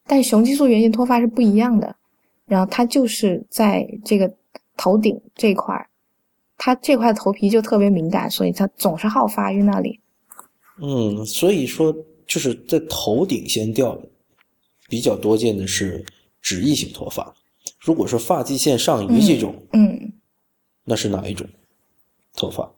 [0.06, 1.96] 但雄激素源性脱发是不一样的，
[2.44, 4.30] 然后它就是在这个
[4.76, 5.88] 头顶这块儿，
[6.56, 10.00] 它这块头皮就特别敏感，所以他总是好发于那里。
[10.80, 11.94] 嗯，所以说
[12.26, 14.08] 就是在头顶先掉的
[14.88, 16.04] 比较多见的是
[16.40, 17.34] 脂溢性脱发。
[17.80, 20.12] 如果说发际线上移这种，嗯，
[20.84, 21.46] 那是哪一种
[22.34, 22.70] 脱发？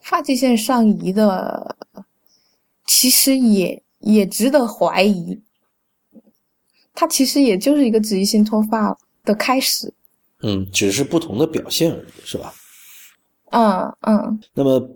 [0.00, 1.76] 发际线上移的，
[2.86, 5.40] 其实也也值得怀疑。
[6.94, 9.92] 它其实也就是一个脂溢性脱发的开始。
[10.42, 12.54] 嗯，只是不同的表现而已，是吧？
[13.50, 14.90] 嗯嗯，那么，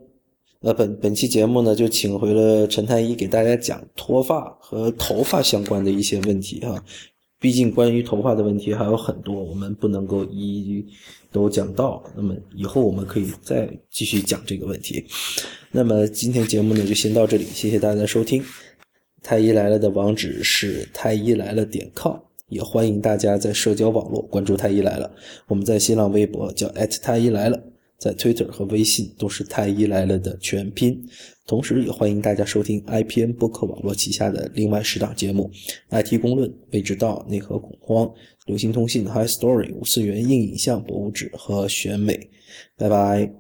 [0.61, 6.83] 呃，本本期节目呢，就请回了陈太医给大家讲脱发和头发相关的一些问题哈。
[7.41, 10.87] 毕竟关于头发的问题还有很多，我们不能够一一
[11.33, 12.01] 都讲到。
[12.15, 15.05] 那么以后我们可以再继续讲这个问题。
[15.73, 18.45] 那么今天节目呢就先到这里，谢谢大家的收听。
[19.25, 22.17] 太医来了的网址是太医来了点 com，
[22.53, 25.11] 也欢迎大家在社交网络关注太医来了。
[25.49, 26.69] 我们在新浪微博叫
[27.03, 27.61] 太医来了。
[27.99, 31.01] 在 Twitter 和微信都是太医来了的全拼，
[31.47, 35.49] 同时也欢迎大家收听 IPN 播客网络旗下的另外十档节目
[35.89, 38.13] ：IT 公论、未知道、内核恐慌、
[38.47, 42.29] 流行通信、High Story、五次元硬影像博物志和选美。
[42.77, 43.33] 拜拜。